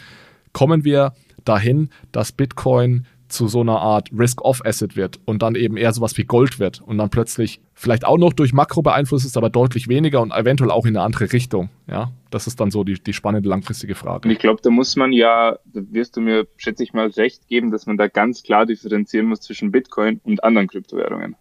[0.53, 1.11] kommen wir
[1.43, 6.25] dahin, dass Bitcoin zu so einer Art Risk-Off-Asset wird und dann eben eher sowas wie
[6.25, 10.21] Gold wird und dann plötzlich vielleicht auch noch durch Makro beeinflusst ist, aber deutlich weniger
[10.21, 11.69] und eventuell auch in eine andere Richtung.
[11.87, 14.27] Ja, das ist dann so die, die spannende langfristige Frage.
[14.27, 17.47] Und ich glaube, da muss man ja, da wirst du mir, schätze ich mal, recht
[17.47, 21.35] geben, dass man da ganz klar differenzieren muss zwischen Bitcoin und anderen Kryptowährungen.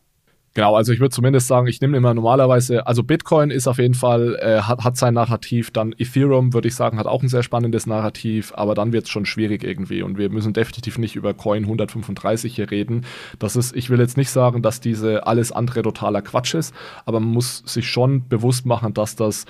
[0.54, 3.94] Genau, also ich würde zumindest sagen, ich nehme immer normalerweise, also Bitcoin ist auf jeden
[3.94, 7.42] Fall, äh, hat, hat sein Narrativ, dann Ethereum, würde ich sagen, hat auch ein sehr
[7.42, 11.34] spannendes Narrativ, aber dann wird es schon schwierig irgendwie und wir müssen definitiv nicht über
[11.34, 13.04] Coin 135 hier reden.
[13.38, 17.20] Das ist, ich will jetzt nicht sagen, dass diese alles andere totaler Quatsch ist, aber
[17.20, 19.44] man muss sich schon bewusst machen, dass das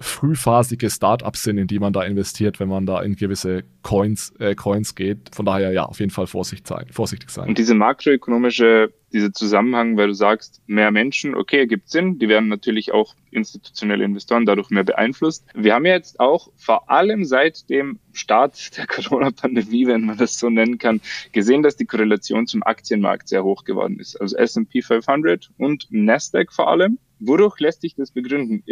[0.00, 4.54] frühphasige Startups sind, in die man da investiert, wenn man da in gewisse Coins, äh,
[4.54, 5.34] Coins geht.
[5.34, 6.86] Von daher ja, auf jeden Fall vorsichtig sein.
[6.90, 7.48] Vorsichtig sein.
[7.48, 12.48] Und diese makroökonomische, dieser Zusammenhang, weil du sagst, mehr Menschen, okay, ergibt Sinn, die werden
[12.48, 15.44] natürlich auch institutionelle Investoren dadurch mehr beeinflusst.
[15.54, 20.38] Wir haben ja jetzt auch vor allem seit dem Start der Corona-Pandemie, wenn man das
[20.38, 21.00] so nennen kann,
[21.32, 24.18] gesehen, dass die Korrelation zum Aktienmarkt sehr hoch geworden ist.
[24.20, 26.98] Also S&P 500 und Nasdaq vor allem.
[27.18, 28.62] Wodurch lässt sich das begründen?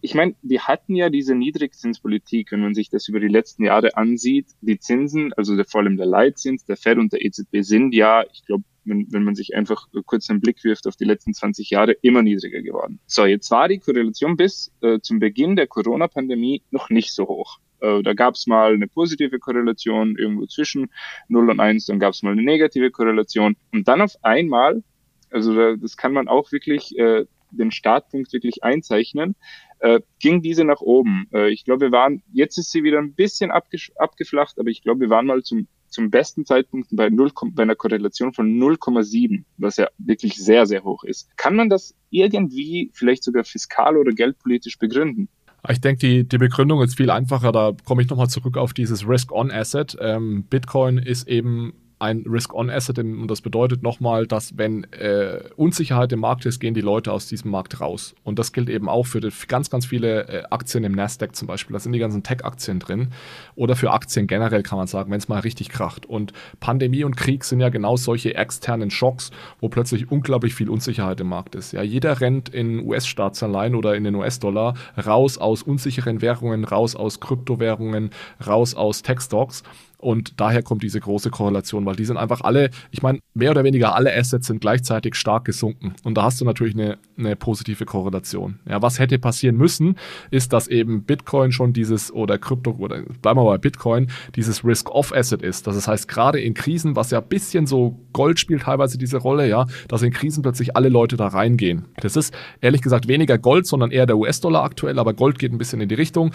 [0.00, 3.96] Ich meine, wir hatten ja diese Niedrigzinspolitik, wenn man sich das über die letzten Jahre
[3.96, 4.48] ansieht.
[4.60, 8.24] Die Zinsen, also der, vor allem der Leitzins, der Fed und der EZB sind ja,
[8.32, 11.70] ich glaube, wenn, wenn man sich einfach kurz einen Blick wirft auf die letzten 20
[11.70, 13.00] Jahre, immer niedriger geworden.
[13.06, 17.58] So, jetzt war die Korrelation bis äh, zum Beginn der Corona-Pandemie noch nicht so hoch.
[17.80, 20.90] Äh, da gab es mal eine positive Korrelation irgendwo zwischen
[21.28, 23.56] 0 und 1, dann gab es mal eine negative Korrelation.
[23.72, 24.82] Und dann auf einmal,
[25.30, 29.36] also das kann man auch wirklich äh, den Startpunkt wirklich einzeichnen,
[29.80, 31.28] äh, ging diese nach oben.
[31.32, 35.00] Äh, ich glaube, wir waren, jetzt ist sie wieder ein bisschen abgeflacht, aber ich glaube,
[35.00, 39.76] wir waren mal zum, zum besten Zeitpunkt bei, 0, bei einer Korrelation von 0,7, was
[39.76, 41.28] ja wirklich sehr, sehr hoch ist.
[41.36, 45.28] Kann man das irgendwie vielleicht sogar fiskal oder geldpolitisch begründen?
[45.68, 47.50] Ich denke, die, die Begründung ist viel einfacher.
[47.50, 49.96] Da komme ich nochmal zurück auf dieses Risk-on-Asset.
[50.00, 56.20] Ähm, Bitcoin ist eben ein Risk-on-Asset und das bedeutet nochmal, dass wenn äh, Unsicherheit im
[56.20, 58.14] Markt ist, gehen die Leute aus diesem Markt raus.
[58.22, 61.48] Und das gilt eben auch für die, ganz, ganz viele äh, Aktien im Nasdaq zum
[61.48, 61.72] Beispiel.
[61.72, 63.08] Da sind die ganzen Tech-Aktien drin.
[63.54, 66.04] Oder für Aktien generell kann man sagen, wenn es mal richtig kracht.
[66.04, 69.30] Und Pandemie und Krieg sind ja genau solche externen Schocks,
[69.60, 71.72] wo plötzlich unglaublich viel Unsicherheit im Markt ist.
[71.72, 77.20] Ja, jeder rennt in US-Staatsanleihen oder in den US-Dollar raus aus unsicheren Währungen, raus aus
[77.20, 78.10] Kryptowährungen,
[78.46, 79.62] raus aus Tech-Stocks.
[79.98, 83.64] Und daher kommt diese große Korrelation, weil die sind einfach alle, ich meine, mehr oder
[83.64, 85.94] weniger alle Assets sind gleichzeitig stark gesunken.
[86.04, 88.58] Und da hast du natürlich eine, eine positive Korrelation.
[88.68, 89.96] Ja, was hätte passieren müssen,
[90.30, 95.42] ist, dass eben Bitcoin schon dieses oder Krypto oder bleiben wir bei Bitcoin, dieses Risk-Off-Asset
[95.42, 95.66] ist.
[95.66, 99.48] Das heißt, gerade in Krisen, was ja ein bisschen so Gold spielt teilweise diese Rolle,
[99.48, 101.86] ja, dass in Krisen plötzlich alle Leute da reingehen.
[102.00, 105.58] Das ist ehrlich gesagt weniger Gold, sondern eher der US-Dollar aktuell, aber Gold geht ein
[105.58, 106.32] bisschen in die Richtung.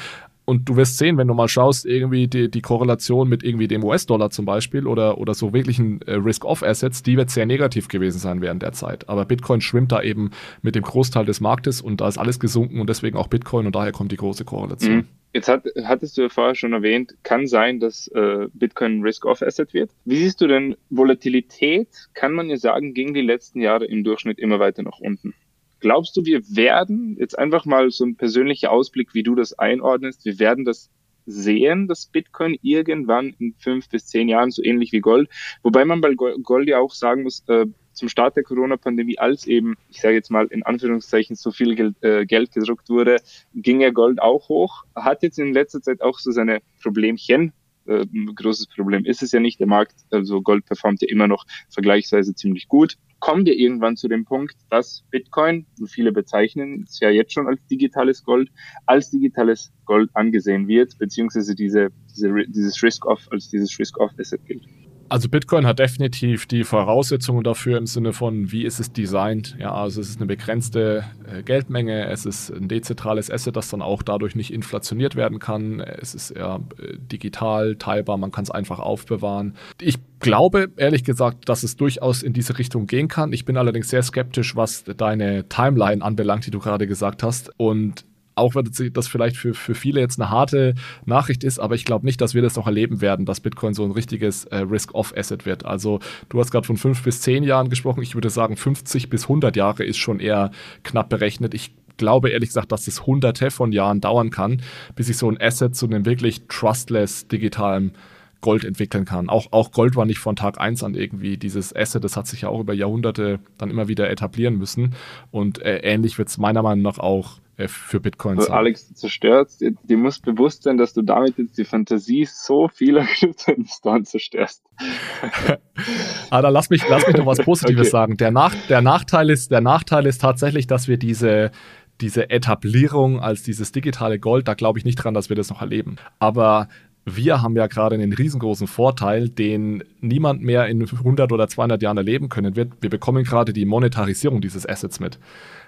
[0.52, 3.86] Und du wirst sehen, wenn du mal schaust, irgendwie die, die Korrelation mit irgendwie dem
[3.86, 8.42] US-Dollar zum Beispiel oder, oder so wirklichen äh, Risk-Off-Assets, die wird sehr negativ gewesen sein
[8.42, 9.08] während der Zeit.
[9.08, 12.82] Aber Bitcoin schwimmt da eben mit dem Großteil des Marktes und da ist alles gesunken
[12.82, 14.96] und deswegen auch Bitcoin und daher kommt die große Korrelation.
[14.98, 15.08] Mhm.
[15.32, 19.92] Jetzt hat, hattest du ja vorher schon erwähnt, kann sein, dass äh, Bitcoin Risk-Off-Asset wird.
[20.04, 24.38] Wie siehst du denn Volatilität, kann man ja sagen, ging die letzten Jahre im Durchschnitt
[24.38, 25.34] immer weiter nach unten?
[25.82, 30.24] Glaubst du, wir werden, jetzt einfach mal so ein persönlicher Ausblick, wie du das einordnest,
[30.26, 30.90] wir werden das
[31.26, 35.30] sehen, dass Bitcoin irgendwann in fünf bis zehn Jahren so ähnlich wie Gold,
[35.64, 39.76] wobei man bei Gold ja auch sagen muss, äh, zum Start der Corona-Pandemie, als eben,
[39.90, 43.18] ich sage jetzt mal in Anführungszeichen, so viel Geld, äh, Geld gedruckt wurde,
[43.54, 47.54] ging ja Gold auch hoch, hat jetzt in letzter Zeit auch so seine Problemchen,
[47.86, 49.60] äh, großes Problem ist es ja nicht.
[49.60, 52.98] Der Markt, also Gold performt ja immer noch vergleichsweise ziemlich gut.
[53.20, 57.48] Kommen wir irgendwann zu dem Punkt, dass Bitcoin, und viele bezeichnen es ja jetzt schon
[57.48, 58.50] als digitales Gold,
[58.86, 64.64] als digitales Gold angesehen wird, beziehungsweise diese, diese, dieses Risk-Off als dieses Risk-Off-Asset gilt.
[65.12, 69.58] Also Bitcoin hat definitiv die Voraussetzungen dafür im Sinne von, wie ist es designt.
[69.60, 73.82] Ja, also es ist eine begrenzte äh, Geldmenge, es ist ein dezentrales Asset, das dann
[73.82, 75.82] auch dadurch nicht inflationiert werden kann.
[75.82, 79.58] Es ist eher äh, digital teilbar, man kann es einfach aufbewahren.
[79.82, 83.34] Ich glaube ehrlich gesagt, dass es durchaus in diese Richtung gehen kann.
[83.34, 87.52] Ich bin allerdings sehr skeptisch, was deine Timeline anbelangt, die du gerade gesagt hast.
[87.58, 88.06] Und
[88.42, 90.74] auch wenn das vielleicht für, für viele jetzt eine harte
[91.06, 93.86] Nachricht ist, aber ich glaube nicht, dass wir das noch erleben werden, dass Bitcoin so
[93.86, 95.66] ein richtiges äh, Risk-Off-Asset wird.
[95.66, 96.00] Also
[96.30, 98.02] du hast gerade von fünf bis zehn Jahren gesprochen.
[98.02, 100.52] Ich würde sagen, 50 bis 100 Jahre ist schon eher
[100.84, 101.54] knapp berechnet.
[101.54, 104.62] Ich glaube ehrlich gesagt, dass es hunderte von Jahren dauern kann,
[104.96, 107.94] bis sich so ein Asset zu einem wirklich trustless digitalen
[108.42, 109.30] Gold entwickeln kann.
[109.30, 112.42] Auch, auch Gold war nicht von Tag eins an irgendwie dieses Asset, das hat sich
[112.42, 114.96] ja auch über Jahrhunderte dann immer wieder etablieren müssen.
[115.30, 118.96] Und äh, ähnlich wird es meiner Meinung nach auch äh, für Bitcoin also, Alex, du
[118.96, 124.06] zerstörst, dir, dir muss bewusst sein, dass du damit jetzt die Fantasie so vieler Kryptoinvestoren
[124.06, 124.64] zerstörst.
[126.30, 127.90] ah, dann lass mich, lass mich noch was Positives okay.
[127.90, 128.18] sagen.
[128.18, 131.52] Der, Nach, der, Nachteil ist, der Nachteil ist tatsächlich, dass wir diese,
[132.00, 135.62] diese Etablierung als dieses digitale Gold, da glaube ich nicht dran, dass wir das noch
[135.62, 135.98] erleben.
[136.20, 136.68] Aber
[137.06, 141.98] wir haben ja gerade einen riesengroßen Vorteil, den niemand mehr in 100 oder 200 Jahren
[141.98, 142.74] erleben können wird.
[142.82, 145.18] Wir bekommen gerade die Monetarisierung dieses Assets mit.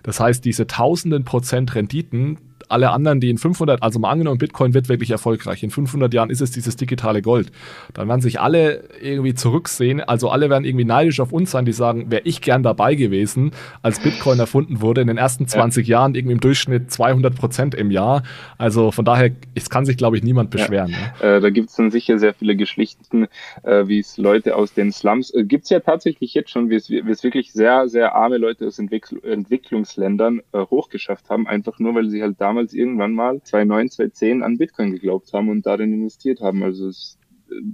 [0.03, 2.37] Das heißt, diese tausenden Prozent Renditen,
[2.73, 5.63] alle anderen, die in 500, also mal angenommen, Bitcoin wird wirklich erfolgreich.
[5.63, 7.51] In 500 Jahren ist es dieses digitale Gold.
[7.93, 10.01] Dann werden sich alle irgendwie zurücksehen.
[10.01, 13.51] Also alle werden irgendwie neidisch auf uns sein, die sagen, wäre ich gern dabei gewesen,
[13.81, 15.01] als Bitcoin erfunden wurde.
[15.01, 15.99] In den ersten 20 ja.
[15.99, 18.23] Jahren irgendwie im Durchschnitt 200 Prozent im Jahr.
[18.57, 20.91] Also von daher, es kann sich, glaube ich, niemand beschweren.
[20.91, 21.29] Ja.
[21.29, 21.37] Ne?
[21.37, 23.27] Äh, da gibt es dann sicher sehr viele Geschichten,
[23.63, 26.75] äh, wie es Leute aus den Slums, äh, gibt es ja tatsächlich jetzt schon, wie
[26.75, 32.09] es, wirklich sehr, sehr arme Leute aus Entwickl Entwicklungsländern äh, hochgeschafft haben, einfach nur, weil
[32.09, 36.41] sie halt damals damals irgendwann mal 2009, 2010 an Bitcoin geglaubt haben und darin investiert
[36.41, 36.63] haben.
[36.63, 37.17] Also es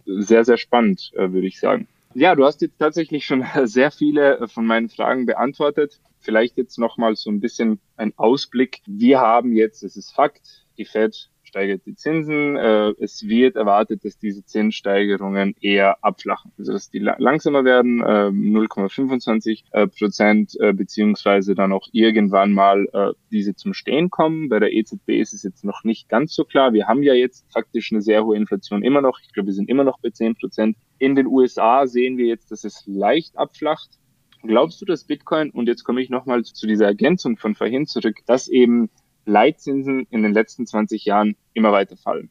[0.05, 1.87] ist sehr, sehr spannend, äh, würde ich sagen.
[2.15, 5.99] Ja, du hast jetzt tatsächlich schon sehr viele von meinen Fragen beantwortet.
[6.19, 8.81] Vielleicht jetzt nochmal so ein bisschen ein Ausblick.
[8.87, 12.55] Wir haben jetzt, es ist Fakt, die Fed steigert die Zinsen.
[12.55, 18.29] Äh, es wird erwartet, dass diese Zinssteigerungen eher abflachen, also dass die langsamer werden, äh,
[18.29, 24.47] 0,25 äh, Prozent, äh, beziehungsweise dann auch irgendwann mal äh, diese zum Stehen kommen.
[24.47, 26.71] Bei der EZB ist es jetzt noch nicht ganz so klar.
[26.71, 29.19] Wir haben ja jetzt faktisch eine sehr hohe Inflation immer noch.
[29.21, 30.77] Ich glaube, wir sind immer noch bei 10 Prozent.
[30.99, 33.89] In den USA sehen wir jetzt, dass es leicht abflacht.
[34.43, 38.19] Glaubst du, dass Bitcoin, und jetzt komme ich nochmal zu dieser Ergänzung von vorhin zurück,
[38.25, 38.89] dass eben
[39.29, 42.29] Leitzinsen in den letzten 20 Jahren immer weiter fallen.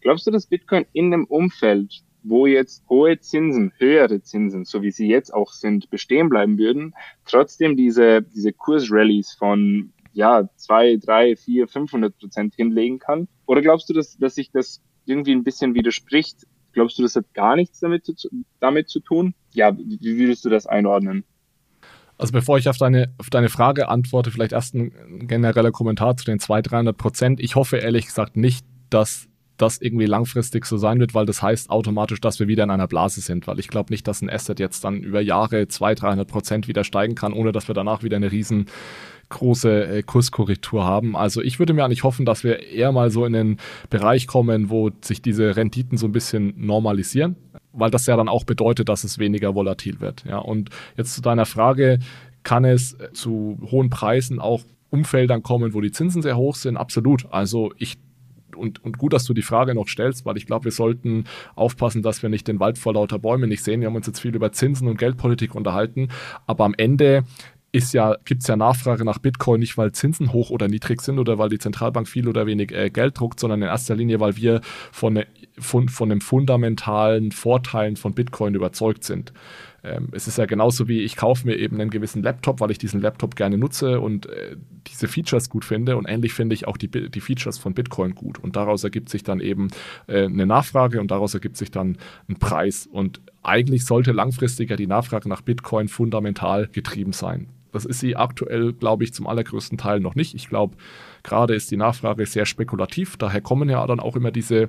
[0.00, 4.90] Glaubst du, dass Bitcoin in einem Umfeld, wo jetzt hohe Zinsen, höhere Zinsen, so wie
[4.90, 6.94] sie jetzt auch sind, bestehen bleiben würden,
[7.26, 13.28] trotzdem diese, diese Kursrallies von ja, zwei, drei, vier, 500 Prozent hinlegen kann?
[13.46, 16.46] Oder glaubst du, dass, dass sich das irgendwie ein bisschen widerspricht?
[16.72, 18.28] Glaubst du, das hat gar nichts damit zu,
[18.60, 19.34] damit zu tun?
[19.52, 21.24] Ja, wie würdest du das einordnen?
[22.20, 26.26] Also bevor ich auf deine, auf deine Frage antworte, vielleicht erst ein genereller Kommentar zu
[26.26, 27.40] den 200, 300 Prozent.
[27.40, 31.70] Ich hoffe ehrlich gesagt nicht, dass das irgendwie langfristig so sein wird, weil das heißt
[31.70, 34.58] automatisch, dass wir wieder in einer Blase sind, weil ich glaube nicht, dass ein Asset
[34.60, 38.16] jetzt dann über Jahre 200, 300 Prozent wieder steigen kann, ohne dass wir danach wieder
[38.16, 41.16] eine riesengroße äh, Kurskorrektur haben.
[41.16, 43.56] Also ich würde mir eigentlich hoffen, dass wir eher mal so in den
[43.88, 47.36] Bereich kommen, wo sich diese Renditen so ein bisschen normalisieren
[47.72, 50.24] weil das ja dann auch bedeutet, dass es weniger volatil wird.
[50.24, 51.98] Ja, und jetzt zu deiner Frage,
[52.42, 56.76] kann es zu hohen Preisen auch Umfeldern kommen, wo die Zinsen sehr hoch sind?
[56.76, 57.26] Absolut.
[57.30, 57.98] Also ich
[58.56, 62.02] und, und gut, dass du die Frage noch stellst, weil ich glaube, wir sollten aufpassen,
[62.02, 63.80] dass wir nicht den Wald vor lauter Bäumen nicht sehen.
[63.80, 66.08] Wir haben uns jetzt viel über Zinsen und Geldpolitik unterhalten,
[66.46, 67.24] aber am Ende
[67.72, 71.38] ja, gibt es ja Nachfrage nach Bitcoin nicht, weil Zinsen hoch oder niedrig sind oder
[71.38, 74.60] weil die Zentralbank viel oder wenig äh, Geld druckt, sondern in erster Linie, weil wir
[74.90, 75.22] von,
[75.60, 79.32] von, von den fundamentalen Vorteilen von Bitcoin überzeugt sind.
[79.82, 82.78] Ähm, es ist ja genauso wie ich kaufe mir eben einen gewissen Laptop, weil ich
[82.78, 85.96] diesen Laptop gerne nutze und äh, diese Features gut finde.
[85.96, 88.38] Und ähnlich finde ich auch die, die Features von Bitcoin gut.
[88.38, 89.68] Und daraus ergibt sich dann eben
[90.06, 91.96] äh, eine Nachfrage und daraus ergibt sich dann
[92.28, 92.86] ein Preis.
[92.90, 97.48] Und eigentlich sollte langfristiger die Nachfrage nach Bitcoin fundamental getrieben sein.
[97.72, 100.34] Das ist sie aktuell, glaube ich, zum allergrößten Teil noch nicht.
[100.34, 100.76] Ich glaube,
[101.22, 103.16] gerade ist die Nachfrage sehr spekulativ.
[103.16, 104.68] Daher kommen ja dann auch immer diese,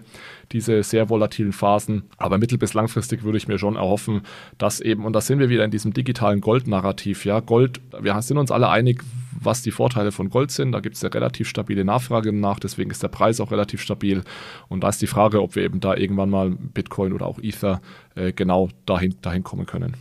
[0.51, 2.03] diese sehr volatilen Phasen.
[2.17, 4.21] Aber mittel- bis langfristig würde ich mir schon erhoffen,
[4.57, 8.37] dass eben, und da sind wir wieder in diesem digitalen Gold-Narrativ, ja, Gold, wir sind
[8.37, 9.03] uns alle einig,
[9.39, 10.71] was die Vorteile von Gold sind.
[10.73, 14.23] Da gibt es eine relativ stabile Nachfrage nach, deswegen ist der Preis auch relativ stabil.
[14.67, 17.81] Und da ist die Frage, ob wir eben da irgendwann mal Bitcoin oder auch Ether
[18.15, 19.95] äh, genau dahin, dahin kommen können.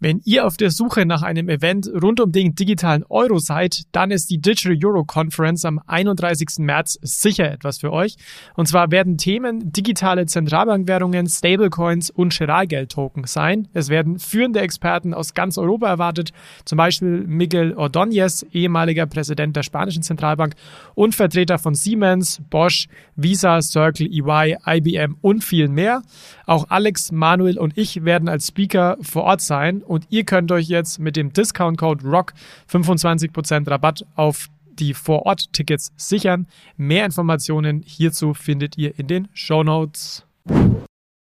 [0.00, 4.10] Wenn ihr auf der Suche nach einem Event rund um den digitalen Euro seid, dann
[4.10, 6.58] ist die Digital Euro Conference am 31.
[6.58, 8.16] März sicher etwas für euch.
[8.54, 13.68] Und zwar werden Themen digitale Zentralbankwährungen, Stablecoins und Giralgeld-Token sein.
[13.72, 16.32] Es werden führende Experten aus ganz Europa erwartet,
[16.64, 20.54] zum Beispiel Miguel Ordóñez, ehemaliger Präsident der spanischen Zentralbank
[20.94, 26.02] und Vertreter von Siemens, Bosch, Visa, Circle, EY, IBM und viel mehr.
[26.46, 30.68] Auch Alex, Manuel und ich werden als Speaker vor Ort sein und ihr könnt euch
[30.68, 32.34] jetzt mit dem Discount-Code ROCK
[32.70, 36.46] 25% Rabatt auf die Vor-Ort-Tickets sichern.
[36.76, 40.24] Mehr Informationen hierzu findet ihr in den Show Notes.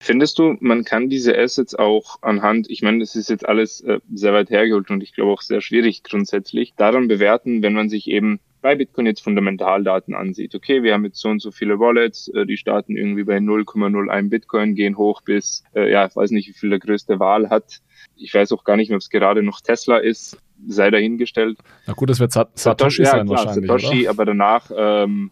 [0.01, 3.99] Findest du, man kann diese Assets auch anhand, ich meine, das ist jetzt alles äh,
[4.13, 8.07] sehr weit hergeholt und ich glaube auch sehr schwierig grundsätzlich, daran bewerten, wenn man sich
[8.07, 10.53] eben bei Bitcoin jetzt Fundamentaldaten ansieht.
[10.55, 14.29] Okay, wir haben jetzt so und so viele Wallets, äh, die starten irgendwie bei 0,01
[14.29, 17.79] Bitcoin, gehen hoch bis, äh, ja, ich weiß nicht, wie viel der größte Wahl hat.
[18.15, 21.57] Ich weiß auch gar nicht mehr, ob es gerade noch Tesla ist, sei dahingestellt.
[21.87, 24.09] Na gut, das wird Sat Satoshi ja, sein klar, wahrscheinlich, Satoshi, oder?
[24.09, 25.31] aber danach, ähm,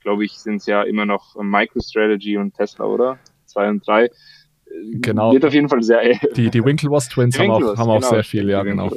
[0.00, 3.18] glaube ich, sind es ja immer noch MicroStrategy und Tesla, oder?
[3.46, 4.10] Zwei und drei.
[5.00, 5.32] Genau.
[5.32, 6.02] Wird auf jeden Fall sehr.
[6.36, 8.90] Die, die Winklevoss Twins haben, auch, haben genau, auch sehr viel, ja, genau.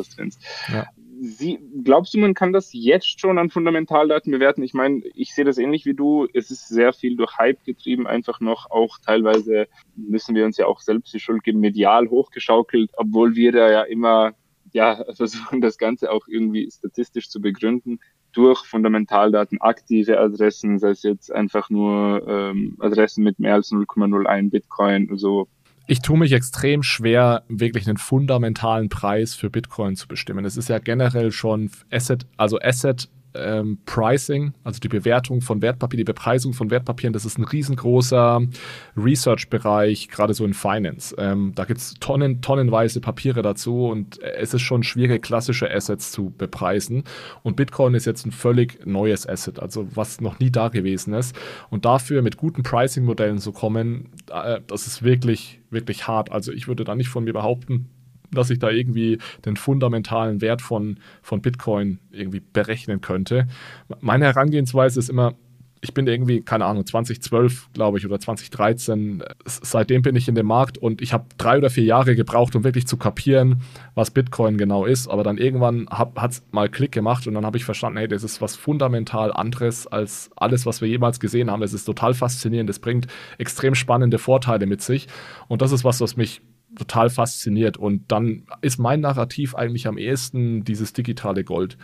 [0.71, 0.85] Ja.
[1.23, 4.63] Sie, glaubst du, man kann das jetzt schon an Fundamentaldaten bewerten?
[4.63, 6.27] Ich meine, ich sehe das ähnlich wie du.
[6.33, 10.65] Es ist sehr viel durch Hype getrieben, einfach noch auch teilweise müssen wir uns ja
[10.65, 14.33] auch selbst die Schuld geben, medial hochgeschaukelt, obwohl wir da ja immer
[14.73, 17.99] ja, versuchen, das Ganze auch irgendwie statistisch zu begründen
[18.31, 24.49] durch Fundamentaldaten, aktive Adressen, sei es jetzt einfach nur ähm, Adressen mit mehr als 0,01
[24.49, 25.47] Bitcoin, also
[25.91, 30.45] ich tue mich extrem schwer, wirklich einen fundamentalen Preis für Bitcoin zu bestimmen.
[30.45, 35.99] Es ist ja generell schon Asset, also Asset ähm, Pricing, also die Bewertung von Wertpapieren,
[35.99, 38.41] die Bepreisung von Wertpapieren, das ist ein riesengroßer
[38.97, 41.15] Research-Bereich, gerade so in Finance.
[41.17, 46.11] Ähm, da gibt es tonnen, tonnenweise Papiere dazu und es ist schon schwierig, klassische Assets
[46.11, 47.03] zu bepreisen.
[47.43, 51.35] Und Bitcoin ist jetzt ein völlig neues Asset, also was noch nie da gewesen ist.
[51.69, 56.31] Und dafür mit guten Pricing-Modellen zu kommen, äh, das ist wirklich, wirklich hart.
[56.31, 57.89] Also ich würde da nicht von mir behaupten,
[58.31, 63.47] dass ich da irgendwie den fundamentalen Wert von, von Bitcoin irgendwie berechnen könnte.
[63.99, 65.35] Meine Herangehensweise ist immer,
[65.83, 70.45] ich bin irgendwie, keine Ahnung, 2012, glaube ich, oder 2013, seitdem bin ich in dem
[70.45, 73.63] Markt und ich habe drei oder vier Jahre gebraucht, um wirklich zu kapieren,
[73.95, 75.07] was Bitcoin genau ist.
[75.07, 78.23] Aber dann irgendwann hat es mal Klick gemacht und dann habe ich verstanden, hey, das
[78.23, 81.63] ist was fundamental anderes als alles, was wir jemals gesehen haben.
[81.63, 83.07] Es ist total faszinierend, es bringt
[83.39, 85.07] extrem spannende Vorteile mit sich.
[85.47, 86.41] Und das ist was, was mich
[86.77, 87.77] total fasziniert.
[87.77, 91.77] Und dann ist mein Narrativ eigentlich am ehesten dieses digitale Gold.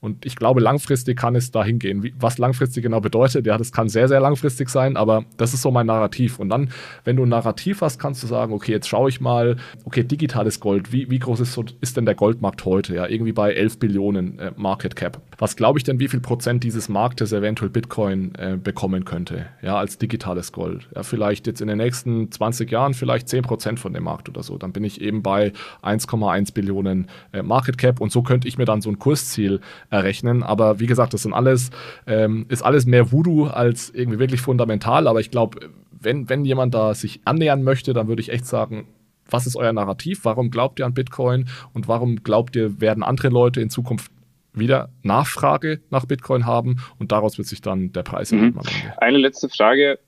[0.00, 2.12] Und ich glaube, langfristig kann es dahin gehen.
[2.18, 5.70] was langfristig genau bedeutet, ja, das kann sehr, sehr langfristig sein, aber das ist so
[5.70, 6.38] mein Narrativ.
[6.38, 6.70] Und dann,
[7.04, 10.60] wenn du ein Narrativ hast, kannst du sagen, okay, jetzt schaue ich mal, okay, digitales
[10.60, 12.94] Gold, wie, wie groß ist, ist denn der Goldmarkt heute?
[12.94, 15.20] Ja, irgendwie bei 11 Billionen äh, Market Cap.
[15.38, 19.46] Was glaube ich denn, wie viel Prozent dieses Marktes eventuell Bitcoin äh, bekommen könnte?
[19.60, 20.88] Ja, als digitales Gold.
[20.94, 24.42] Ja, vielleicht jetzt in den nächsten 20 Jahren vielleicht 10 Prozent von dem Markt oder
[24.42, 24.56] so.
[24.56, 28.64] Dann bin ich eben bei 1,1 Billionen äh, Market Cap und so könnte ich mir
[28.64, 30.42] dann so ein Kursziel errechnen.
[30.42, 31.70] Aber wie gesagt, das sind alles,
[32.06, 35.06] ähm, ist alles mehr Voodoo als irgendwie wirklich fundamental.
[35.06, 38.86] Aber ich glaube, wenn, wenn jemand da sich annähern möchte, dann würde ich echt sagen,
[39.28, 40.24] was ist euer Narrativ?
[40.24, 41.48] Warum glaubt ihr an Bitcoin?
[41.72, 44.10] Und warum glaubt ihr, werden andere Leute in Zukunft
[44.56, 46.80] wieder Nachfrage nach Bitcoin haben?
[46.98, 48.58] Und daraus wird sich dann der Preis mhm.
[48.98, 49.98] Eine letzte Frage.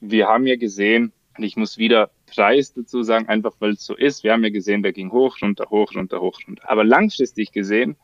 [0.00, 3.94] Wir haben ja gesehen, und ich muss wieder Preis dazu sagen, einfach weil es so
[3.94, 4.24] ist.
[4.24, 6.68] Wir haben ja gesehen, der ging hoch, runter, hoch, runter, hoch, runter.
[6.68, 7.96] Aber langfristig gesehen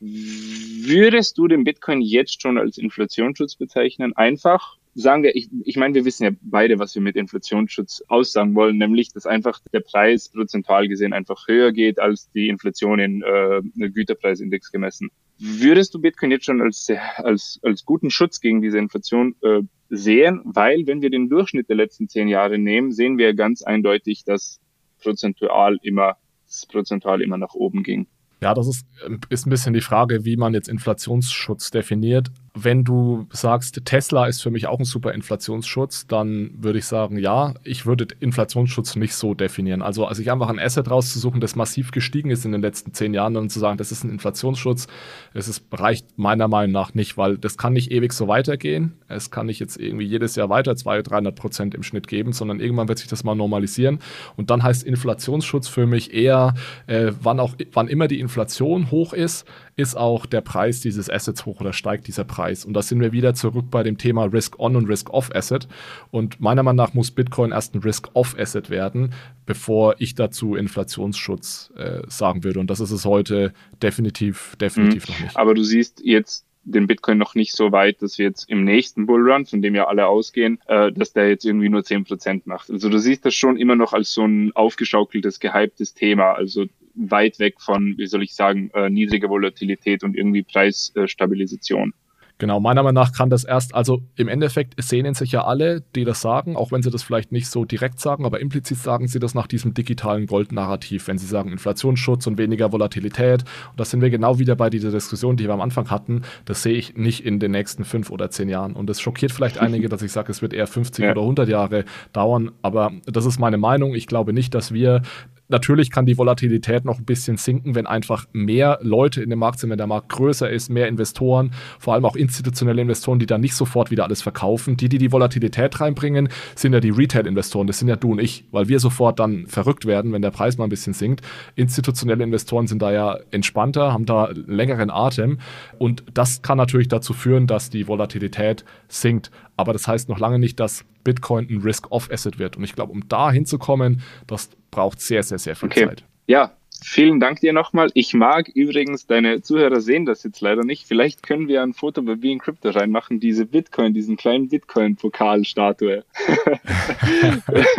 [0.00, 4.16] Würdest du den Bitcoin jetzt schon als Inflationsschutz bezeichnen?
[4.16, 8.54] Einfach sagen wir, ich, ich meine, wir wissen ja beide, was wir mit Inflationsschutz aussagen
[8.54, 13.22] wollen, nämlich, dass einfach der Preis prozentual gesehen einfach höher geht als die Inflation in
[13.22, 15.10] äh, Güterpreisindex gemessen.
[15.38, 20.42] Würdest du Bitcoin jetzt schon als, als, als guten Schutz gegen diese Inflation äh, sehen?
[20.44, 24.60] Weil, wenn wir den Durchschnitt der letzten zehn Jahre nehmen, sehen wir ganz eindeutig, dass
[25.00, 28.06] prozentual immer, dass prozentual immer nach oben ging.
[28.42, 28.86] Ja, das ist,
[29.28, 34.42] ist ein bisschen die Frage, wie man jetzt Inflationsschutz definiert wenn du sagst, Tesla ist
[34.42, 39.14] für mich auch ein super Inflationsschutz, dann würde ich sagen, ja, ich würde Inflationsschutz nicht
[39.14, 39.82] so definieren.
[39.82, 43.14] Also, also ich einfach ein Asset rauszusuchen, das massiv gestiegen ist in den letzten zehn
[43.14, 44.88] Jahren und zu sagen, das ist ein Inflationsschutz,
[45.32, 48.94] es ist, reicht meiner Meinung nach nicht, weil das kann nicht ewig so weitergehen.
[49.06, 52.58] Es kann nicht jetzt irgendwie jedes Jahr weiter 200, 300 Prozent im Schnitt geben, sondern
[52.58, 54.00] irgendwann wird sich das mal normalisieren.
[54.36, 56.54] Und dann heißt Inflationsschutz für mich eher,
[56.88, 59.46] äh, wann auch, wann immer die Inflation hoch ist,
[59.80, 62.64] ist auch der Preis dieses Assets hoch oder steigt dieser Preis.
[62.64, 65.68] Und da sind wir wieder zurück bei dem Thema Risk-On und Risk-Off-Asset.
[66.10, 69.12] Und meiner Meinung nach muss Bitcoin erst ein Risk-Off-Asset werden,
[69.46, 72.60] bevor ich dazu Inflationsschutz äh, sagen würde.
[72.60, 73.52] Und das ist es heute
[73.82, 75.14] definitiv, definitiv mhm.
[75.14, 75.36] noch nicht.
[75.36, 79.06] Aber du siehst jetzt den Bitcoin noch nicht so weit, dass wir jetzt im nächsten
[79.06, 82.70] Bullrun, von dem ja alle ausgehen, äh, dass der jetzt irgendwie nur zehn Prozent macht.
[82.70, 86.32] Also du siehst das schon immer noch als so ein aufgeschaukeltes, gehyptes Thema.
[86.32, 91.92] Also weit weg von, wie soll ich sagen, äh, niedriger Volatilität und irgendwie Preisstabilisation.
[92.40, 96.06] Genau, meiner Meinung nach kann das erst, also im Endeffekt sehnen sich ja alle, die
[96.06, 99.18] das sagen, auch wenn sie das vielleicht nicht so direkt sagen, aber implizit sagen sie
[99.18, 103.42] das nach diesem digitalen Gold-Narrativ, wenn sie sagen Inflationsschutz und weniger Volatilität.
[103.72, 106.22] Und da sind wir genau wieder bei dieser Diskussion, die wir am Anfang hatten.
[106.46, 108.72] Das sehe ich nicht in den nächsten fünf oder zehn Jahren.
[108.72, 111.10] Und das schockiert vielleicht einige, dass ich sage, es wird eher 50 ja.
[111.10, 111.84] oder 100 Jahre
[112.14, 112.52] dauern.
[112.62, 113.94] Aber das ist meine Meinung.
[113.94, 115.02] Ich glaube nicht, dass wir
[115.50, 119.58] Natürlich kann die Volatilität noch ein bisschen sinken, wenn einfach mehr Leute in dem Markt
[119.58, 123.40] sind, wenn der Markt größer ist, mehr Investoren, vor allem auch institutionelle Investoren, die dann
[123.40, 124.76] nicht sofort wieder alles verkaufen.
[124.76, 128.44] Die, die die Volatilität reinbringen, sind ja die Retail-Investoren, das sind ja du und ich,
[128.50, 131.22] weil wir sofort dann verrückt werden, wenn der Preis mal ein bisschen sinkt.
[131.56, 135.38] Institutionelle Investoren sind da ja entspannter, haben da längeren Atem
[135.78, 139.30] und das kann natürlich dazu führen, dass die Volatilität sinkt.
[139.56, 142.56] Aber das heißt noch lange nicht, dass Bitcoin ein Risk-Off-Asset wird.
[142.56, 145.86] Und ich glaube, um da hinzukommen, das braucht sehr, sehr, sehr viel okay.
[145.86, 146.04] Zeit.
[146.26, 147.90] Ja, vielen Dank dir nochmal.
[147.94, 150.86] Ich mag übrigens, deine Zuhörer sehen das jetzt leider nicht.
[150.86, 156.04] Vielleicht können wir ein Foto bei Being Crypto reinmachen, diese Bitcoin, diesen kleinen Bitcoin-Pokalstatue.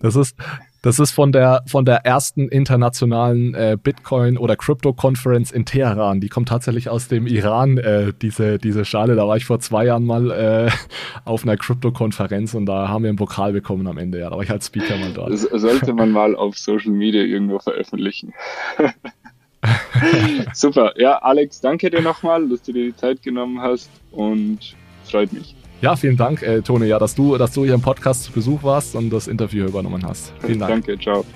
[0.00, 0.36] das ist,
[0.84, 6.20] das ist von der, von der ersten internationalen äh, Bitcoin- oder Crypto-Conference in Teheran.
[6.20, 9.16] Die kommt tatsächlich aus dem Iran, äh, diese, diese Schale.
[9.16, 10.70] Da war ich vor zwei Jahren mal äh,
[11.24, 14.18] auf einer Crypto-Konferenz und da haben wir einen Pokal bekommen am Ende.
[14.18, 15.32] Ja, da war ich als Speaker mal dort.
[15.32, 18.34] Das sollte man mal auf Social Media irgendwo veröffentlichen.
[20.52, 20.92] Super.
[21.00, 24.76] Ja, Alex, danke dir nochmal, dass du dir die Zeit genommen hast und
[25.06, 25.56] freut mich.
[25.84, 28.62] Ja, vielen Dank, äh, Tone, ja, dass du, dass du hier im Podcast zu Besuch
[28.62, 30.32] warst und das Interview übernommen hast.
[30.40, 30.86] Vielen Dank.
[30.86, 31.26] Danke, ciao.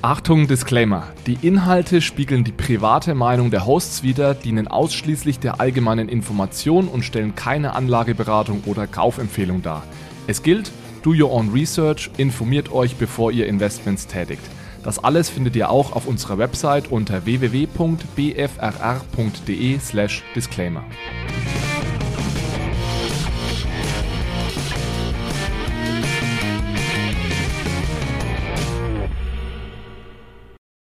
[0.00, 1.08] Achtung, Disclaimer.
[1.26, 7.02] Die Inhalte spiegeln die private Meinung der Hosts wider, dienen ausschließlich der allgemeinen Information und
[7.02, 9.82] stellen keine Anlageberatung oder Kaufempfehlung dar.
[10.26, 14.40] Es gilt, do your own research, informiert euch, bevor ihr Investments tätigt.
[14.82, 19.78] Das alles findet ihr auch auf unserer Website unter www.bfrr.de/disclaimer.
[19.78, 20.24] slash